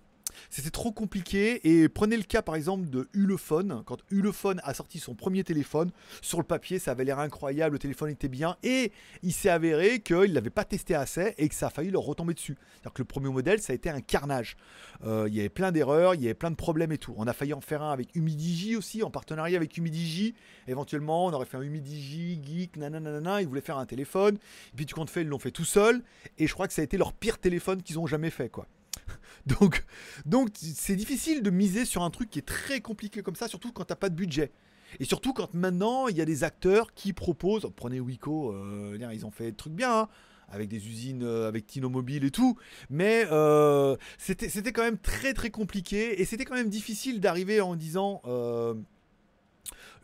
[0.50, 3.82] C'était trop compliqué et prenez le cas par exemple de Ulefone.
[3.86, 7.78] Quand Ulefone a sorti son premier téléphone, sur le papier ça avait l'air incroyable, le
[7.78, 11.68] téléphone était bien et il s'est avéré qu'il ne pas testé assez et que ça
[11.68, 12.56] a failli leur retomber dessus.
[12.74, 14.56] C'est-à-dire que le premier modèle ça a été un carnage.
[15.04, 17.14] Euh, il y avait plein d'erreurs, il y avait plein de problèmes et tout.
[17.16, 20.34] On a failli en faire un avec Humidigi aussi, en partenariat avec Humidigi.
[20.68, 24.36] Éventuellement on aurait fait un Humidigi, Geek, nanana, ils voulaient faire un téléphone.
[24.36, 26.02] Et puis tu comptes fait, ils l'ont fait tout seul
[26.38, 28.66] et je crois que ça a été leur pire téléphone qu'ils ont jamais fait quoi.
[29.46, 29.84] Donc,
[30.24, 33.72] donc c'est difficile de miser sur un truc qui est très compliqué comme ça, surtout
[33.72, 34.52] quand t'as pas de budget.
[35.00, 39.26] Et surtout quand maintenant il y a des acteurs qui proposent, prenez Wiko, euh, ils
[39.26, 40.08] ont fait des trucs bien, hein,
[40.48, 42.58] avec des usines, euh, avec Tino Mobile et tout,
[42.90, 47.74] mais euh, c'était quand même très très compliqué et c'était quand même difficile d'arriver en
[47.74, 48.20] disant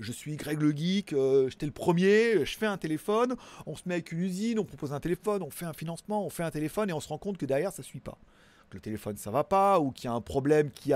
[0.01, 1.15] je suis Greg le Geek,
[1.49, 3.35] j'étais le premier, je fais un téléphone,
[3.67, 6.31] on se met avec une usine, on propose un téléphone, on fait un financement, on
[6.31, 8.19] fait un téléphone et on se rend compte que derrière ça suit pas
[8.69, 10.93] que le téléphone ça va pas, ou qu'il y a un problème qui,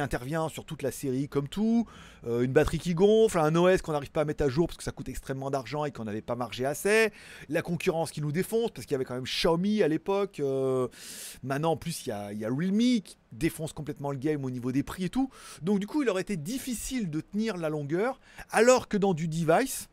[0.00, 1.86] intervient sur toute la série comme tout,
[2.26, 4.76] euh, une batterie qui gonfle, un OS qu'on n'arrive pas à mettre à jour parce
[4.76, 7.12] que ça coûte extrêmement d'argent et qu'on n'avait pas margé assez,
[7.48, 10.88] la concurrence qui nous défonce parce qu'il y avait quand même Xiaomi à l'époque, euh,
[11.42, 14.50] maintenant en plus il y a, y a Realme qui défonce complètement le game au
[14.50, 15.30] niveau des prix et tout,
[15.62, 19.28] donc du coup il aurait été difficile de tenir la longueur, alors que dans du
[19.28, 19.88] device,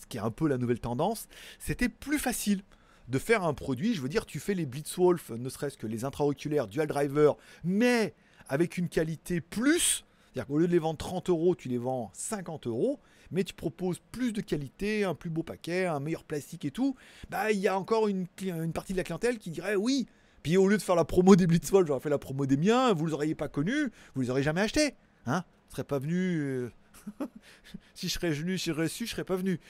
[0.00, 2.62] ce qui est un peu la nouvelle tendance, c'était plus facile
[3.10, 3.94] de faire un produit.
[3.94, 8.14] Je veux dire, tu fais les Blitzwolf, ne serait-ce que les intra-auriculaires dual driver, mais
[8.48, 10.04] avec une qualité plus.
[10.32, 13.00] C'est-à-dire qu'au lieu de les vendre 30 euros, tu les vends 50 euros,
[13.32, 16.94] mais tu proposes plus de qualité, un plus beau paquet, un meilleur plastique et tout.
[17.28, 18.26] Bah, il y a encore une,
[18.72, 20.06] partie de la clientèle qui dirait oui.
[20.42, 22.92] Puis au lieu de faire la promo des Blitzwolf, j'aurais fait la promo des miens,
[22.92, 24.94] vous les auriez pas connus, vous les auriez jamais achetés.
[25.26, 26.72] Hein ne serait pas venu euh,
[27.94, 29.60] si je serais venu, si je serais su, je serais pas venu.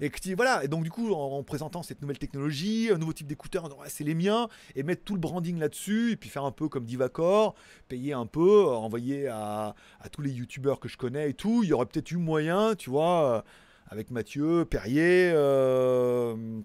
[0.00, 0.64] Et voilà.
[0.64, 4.14] Et donc du coup, en, présentant cette nouvelle technologie, un nouveau type d'écouteurs, c'est les
[4.14, 7.54] miens, et mettre tout le branding là-dessus, et puis faire un peu comme Divacor,
[7.88, 9.74] payer un peu, envoyer à,
[10.10, 11.62] tous les youtubeurs que je connais et tout.
[11.62, 13.42] Il y aurait peut-être eu moyen, tu vois, euh,
[13.88, 15.32] avec Mathieu, Perrier.
[15.34, 16.62] Euh,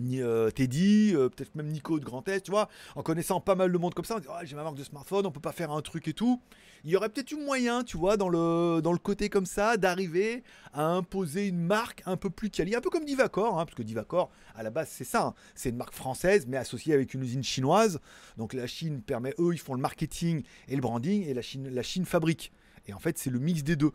[0.00, 3.72] euh, Teddy, euh, peut-être même Nico de Grand Est, tu vois, en connaissant pas mal
[3.72, 5.52] de monde comme ça, on dit ah, j'ai ma marque de smartphone, on peut pas
[5.52, 6.40] faire un truc et tout.
[6.84, 9.76] Il y aurait peut-être eu moyen, tu vois, dans le, dans le côté comme ça,
[9.76, 10.42] d'arriver
[10.72, 13.82] à imposer une marque un peu plus quali, un peu comme Divacor, hein, parce que
[13.82, 15.34] Divacor, à la base, c'est ça, hein.
[15.54, 18.00] c'est une marque française, mais associée avec une usine chinoise.
[18.36, 21.68] Donc la Chine permet, eux, ils font le marketing et le branding, et la Chine,
[21.68, 22.52] la Chine fabrique.
[22.86, 23.92] Et en fait, c'est le mix des deux.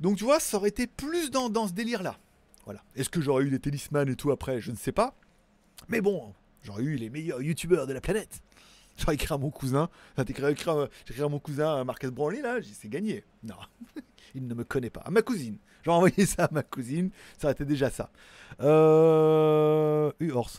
[0.00, 2.16] Donc tu vois, ça aurait été plus dans, dans ce délire-là.
[2.66, 2.82] Voilà.
[2.96, 4.60] Est-ce que j'aurais eu des talismans et tout après?
[4.60, 5.14] Je ne sais pas.
[5.88, 8.42] Mais bon, j'aurais eu les meilleurs youtubeurs de la planète.
[8.96, 9.88] J'aurais écrit à mon cousin.
[10.16, 13.24] J'ai écrit, à mon cousin Marcus Brownlee, là, c'est gagné.
[13.42, 13.54] Non,
[14.34, 15.00] il ne me connaît pas.
[15.00, 15.58] À ma cousine.
[15.84, 17.10] J'aurais envoyé ça à ma cousine.
[17.38, 18.10] Ça aurait été déjà ça.
[18.60, 20.10] Euh.
[20.18, 20.50] Uhors.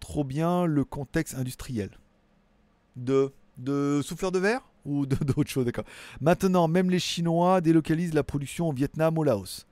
[0.00, 1.90] Trop bien le contexte industriel.
[2.96, 3.32] De.
[3.56, 5.84] De souffleur de verre Ou d'autres choses, d'accord.
[6.20, 9.64] Maintenant, même les Chinois délocalisent la production au Vietnam, au Laos.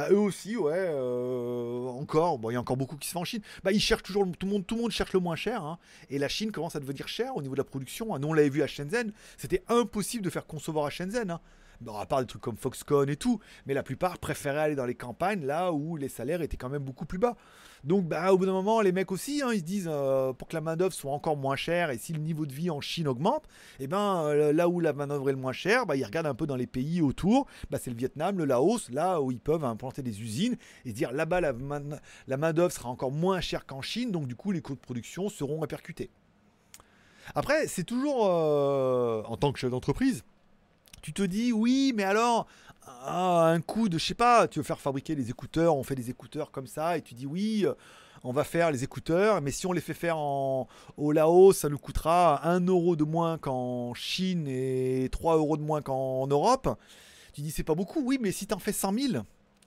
[0.00, 0.72] Bah eux aussi, ouais.
[0.72, 3.42] Euh, encore, bon, il y a encore beaucoup qui se font en Chine.
[3.62, 5.62] Bah ils cherchent toujours, tout le monde, tout le monde cherche le moins cher.
[5.62, 5.78] Hein.
[6.08, 8.14] et la Chine commence à devenir chère au niveau de la production.
[8.14, 8.18] Hein.
[8.18, 11.30] Nous on l'avait vu à Shenzhen, c'était impossible de faire concevoir à Shenzhen.
[11.30, 11.40] Hein.
[11.88, 14.94] À part des trucs comme Foxconn et tout, mais la plupart préféraient aller dans les
[14.94, 17.36] campagnes là où les salaires étaient quand même beaucoup plus bas.
[17.84, 20.48] Donc, bah, au bout d'un moment, les mecs aussi, hein, ils se disent euh, pour
[20.48, 23.08] que la main-d'œuvre soit encore moins chère et si le niveau de vie en Chine
[23.08, 23.44] augmente,
[23.78, 26.26] et eh ben euh, là où la main-d'œuvre est le moins chère, bah, ils regardent
[26.26, 27.46] un peu dans les pays autour.
[27.70, 31.12] Bah, c'est le Vietnam, le Laos, là où ils peuvent implanter des usines et dire
[31.12, 34.80] là-bas, la, main-d'œuvre sera encore moins chère qu'en Chine, donc du coup, les coûts de
[34.80, 36.10] production seront répercutés.
[37.34, 40.24] Après, c'est toujours euh, en tant que chef d'entreprise,
[41.02, 42.46] tu te dis oui, mais alors
[42.86, 45.94] ah, un coup de, je sais pas, tu veux faire fabriquer des écouteurs, on fait
[45.94, 47.74] des écouteurs comme ça, et tu dis oui, euh,
[48.24, 51.68] on va faire les écouteurs, mais si on les fait faire en, au Laos, ça
[51.68, 56.68] nous coûtera 1 euro de moins qu'en Chine et 3 euros de moins qu'en Europe.
[57.32, 59.22] Tu dis c'est pas beaucoup, oui, mais si tu en fais 100 000,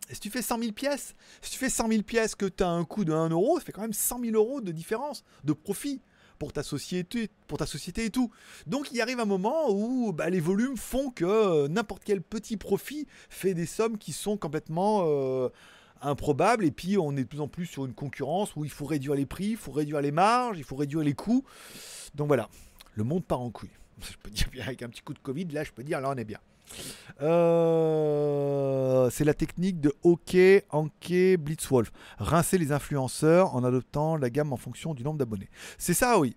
[0.09, 2.63] Et si tu fais 100 000 pièces, si tu fais 100 000 pièces que tu
[2.63, 5.23] as un coût de 1 euro, ça fait quand même 100 000 euros de différence,
[5.43, 6.01] de profit
[6.43, 8.29] pour ta société, pour ta société et tout.
[8.67, 12.57] Donc il arrive un moment où bah, les volumes font que euh, n'importe quel petit
[12.57, 15.47] profit fait des sommes qui sont complètement euh,
[16.01, 16.65] improbables.
[16.65, 19.15] Et puis on est de plus en plus sur une concurrence où il faut réduire
[19.15, 21.45] les prix, il faut réduire les marges, il faut réduire les coûts.
[22.13, 22.49] Donc voilà,
[22.95, 23.71] le monde part en couille.
[24.01, 26.09] Je peux dire bien avec un petit coup de Covid, là je peux dire là
[26.13, 26.39] on est bien.
[27.21, 31.91] Euh, c'est la technique de Hockey, Anke, Blitzwolf.
[32.17, 35.49] Rincer les influenceurs en adoptant la gamme en fonction du nombre d'abonnés.
[35.77, 36.35] C'est ça, oui.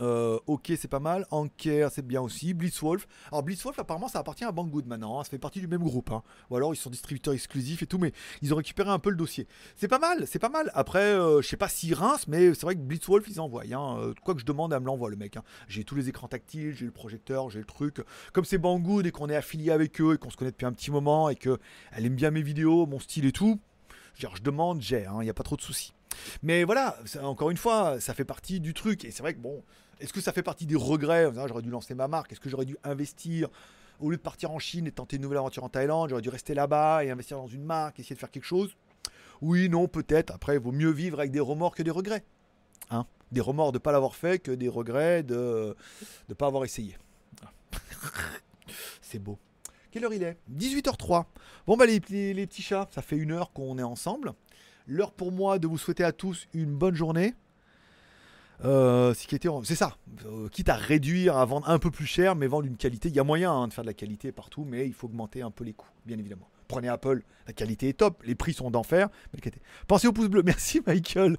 [0.00, 1.26] Euh, ok, c'est pas mal.
[1.30, 2.54] Anker, c'est bien aussi.
[2.54, 3.06] Blitzwolf.
[3.30, 5.20] Alors, Blitzwolf, apparemment, ça appartient à Banggood maintenant.
[5.20, 5.24] Hein.
[5.24, 6.10] Ça fait partie du même groupe.
[6.10, 6.22] Hein.
[6.50, 7.98] Ou alors, ils sont distributeurs exclusifs et tout.
[7.98, 9.46] Mais ils ont récupéré un peu le dossier.
[9.76, 10.70] C'est pas mal, c'est pas mal.
[10.74, 13.64] Après, euh, je sais pas s'ils rincent, mais c'est vrai que Blitzwolf, ils envoient.
[13.70, 13.98] Hein.
[13.98, 15.38] Euh, quoi que je demande, elle me l'envoie, le mec.
[15.68, 18.02] J'ai tous les écrans tactiles, j'ai le projecteur, j'ai le truc.
[18.32, 20.72] Comme c'est Banggood et qu'on est affilié avec eux et qu'on se connaît depuis un
[20.72, 21.58] petit moment et qu'elle
[21.96, 23.60] aime bien mes vidéos, mon style et tout,
[24.14, 25.06] je demande, j'ai.
[25.20, 25.92] Il n'y a pas trop de soucis.
[26.42, 29.04] Mais voilà, encore une fois, ça fait partie du truc.
[29.04, 29.62] Et c'est vrai que bon,
[30.00, 31.30] est-ce que ça fait partie des regrets?
[31.46, 32.32] J'aurais dû lancer ma marque.
[32.32, 33.48] Est-ce que j'aurais dû investir?
[34.00, 36.28] Au lieu de partir en Chine et tenter une nouvelle aventure en Thaïlande J'aurais dû
[36.28, 38.74] rester là-bas et investir dans une marque, essayer de faire quelque chose?
[39.40, 40.32] Oui, non, peut-être.
[40.32, 42.24] Après, il vaut mieux vivre avec des remords que des regrets.
[42.90, 45.74] Hein des remords de ne pas l'avoir fait que des regrets de
[46.28, 46.96] ne pas avoir essayé.
[49.00, 49.38] c'est beau.
[49.90, 50.38] Quelle heure il est?
[50.54, 51.24] 18h03.
[51.66, 52.00] Bon, bah, les,
[52.34, 54.32] les petits chats, ça fait une heure qu'on est ensemble.
[54.86, 57.34] L'heure pour moi de vous souhaiter à tous une bonne journée.
[58.64, 62.66] Euh, c'est ça, euh, quitte à réduire, à vendre un peu plus cher, mais vendre
[62.66, 63.08] une qualité.
[63.08, 65.42] Il y a moyen hein, de faire de la qualité partout, mais il faut augmenter
[65.42, 66.48] un peu les coûts, bien évidemment.
[66.68, 69.08] Prenez Apple, la qualité est top, les prix sont d'enfer.
[69.88, 71.36] Pensez au pouce bleu, merci Michael.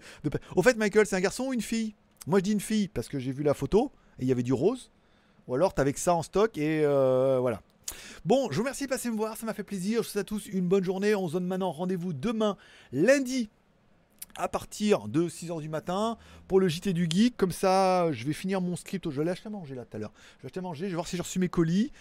[0.56, 1.96] Au fait, Michael, c'est un garçon ou une fille?
[2.28, 4.44] Moi je dis une fille parce que j'ai vu la photo et il y avait
[4.44, 4.92] du rose.
[5.48, 7.62] Ou alors t'avais que ça en stock et euh, voilà.
[8.26, 10.02] Bon, je vous remercie de passer me voir, ça m'a fait plaisir.
[10.02, 11.16] Je vous souhaite à tous une bonne journée.
[11.16, 12.58] On se donne maintenant rendez-vous demain,
[12.92, 13.50] lundi,
[14.36, 16.18] à partir de 6h du matin
[16.48, 17.38] pour le JT du Geek.
[17.38, 19.10] Comme ça, je vais finir mon script.
[19.10, 20.14] Je l'ai acheté à manger là tout à l'heure.
[20.38, 20.86] Je vais acheter à manger.
[20.86, 21.92] Je vais voir si j'ai reçu mes colis.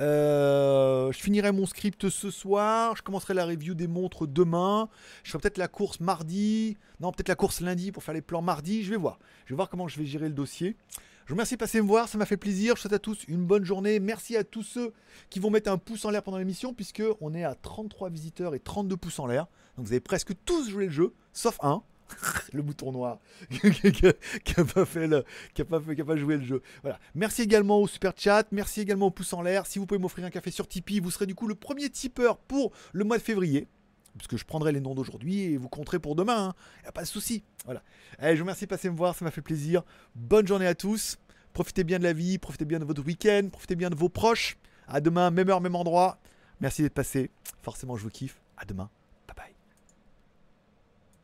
[0.00, 2.96] Euh, je finirai mon script ce soir.
[2.96, 4.88] Je commencerai la review des montres demain.
[5.22, 6.76] Je ferai peut-être la course mardi.
[7.00, 8.84] Non, peut-être la course lundi pour faire les plans mardi.
[8.84, 9.18] Je vais voir.
[9.44, 10.76] Je vais voir comment je vais gérer le dossier.
[11.24, 12.74] Je vous remercie de passer me voir, ça m'a fait plaisir.
[12.74, 14.00] Je souhaite à tous une bonne journée.
[14.00, 14.92] Merci à tous ceux
[15.30, 18.54] qui vont mettre un pouce en l'air pendant l'émission, puisque on est à 33 visiteurs
[18.56, 19.46] et 32 pouces en l'air.
[19.76, 21.82] Donc vous avez presque tous joué le jeu, sauf un.
[22.52, 23.20] le bouton noir
[23.50, 26.62] qui n'a pas pas joué le jeu.
[26.82, 26.98] Voilà.
[27.14, 29.66] Merci également au super chat, merci également au pouce en l'air.
[29.66, 32.36] Si vous pouvez m'offrir un café sur Tipeee, vous serez du coup le premier tipeur
[32.36, 33.68] pour le mois de février.
[34.16, 36.54] Parce que je prendrai les noms d'aujourd'hui et vous compterez pour demain.
[36.82, 36.88] Il hein.
[36.88, 37.42] a pas de souci.
[37.64, 37.82] Voilà.
[38.18, 39.82] Allez, je vous remercie de passer me voir, ça m'a fait plaisir.
[40.14, 41.18] Bonne journée à tous.
[41.52, 44.56] Profitez bien de la vie, profitez bien de votre week-end, profitez bien de vos proches.
[44.88, 46.18] À demain, même heure, même endroit.
[46.60, 47.30] Merci d'être passé.
[47.62, 48.40] Forcément, je vous kiffe.
[48.56, 48.90] À demain.
[49.28, 49.52] Bye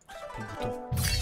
[0.09, 1.18] bye.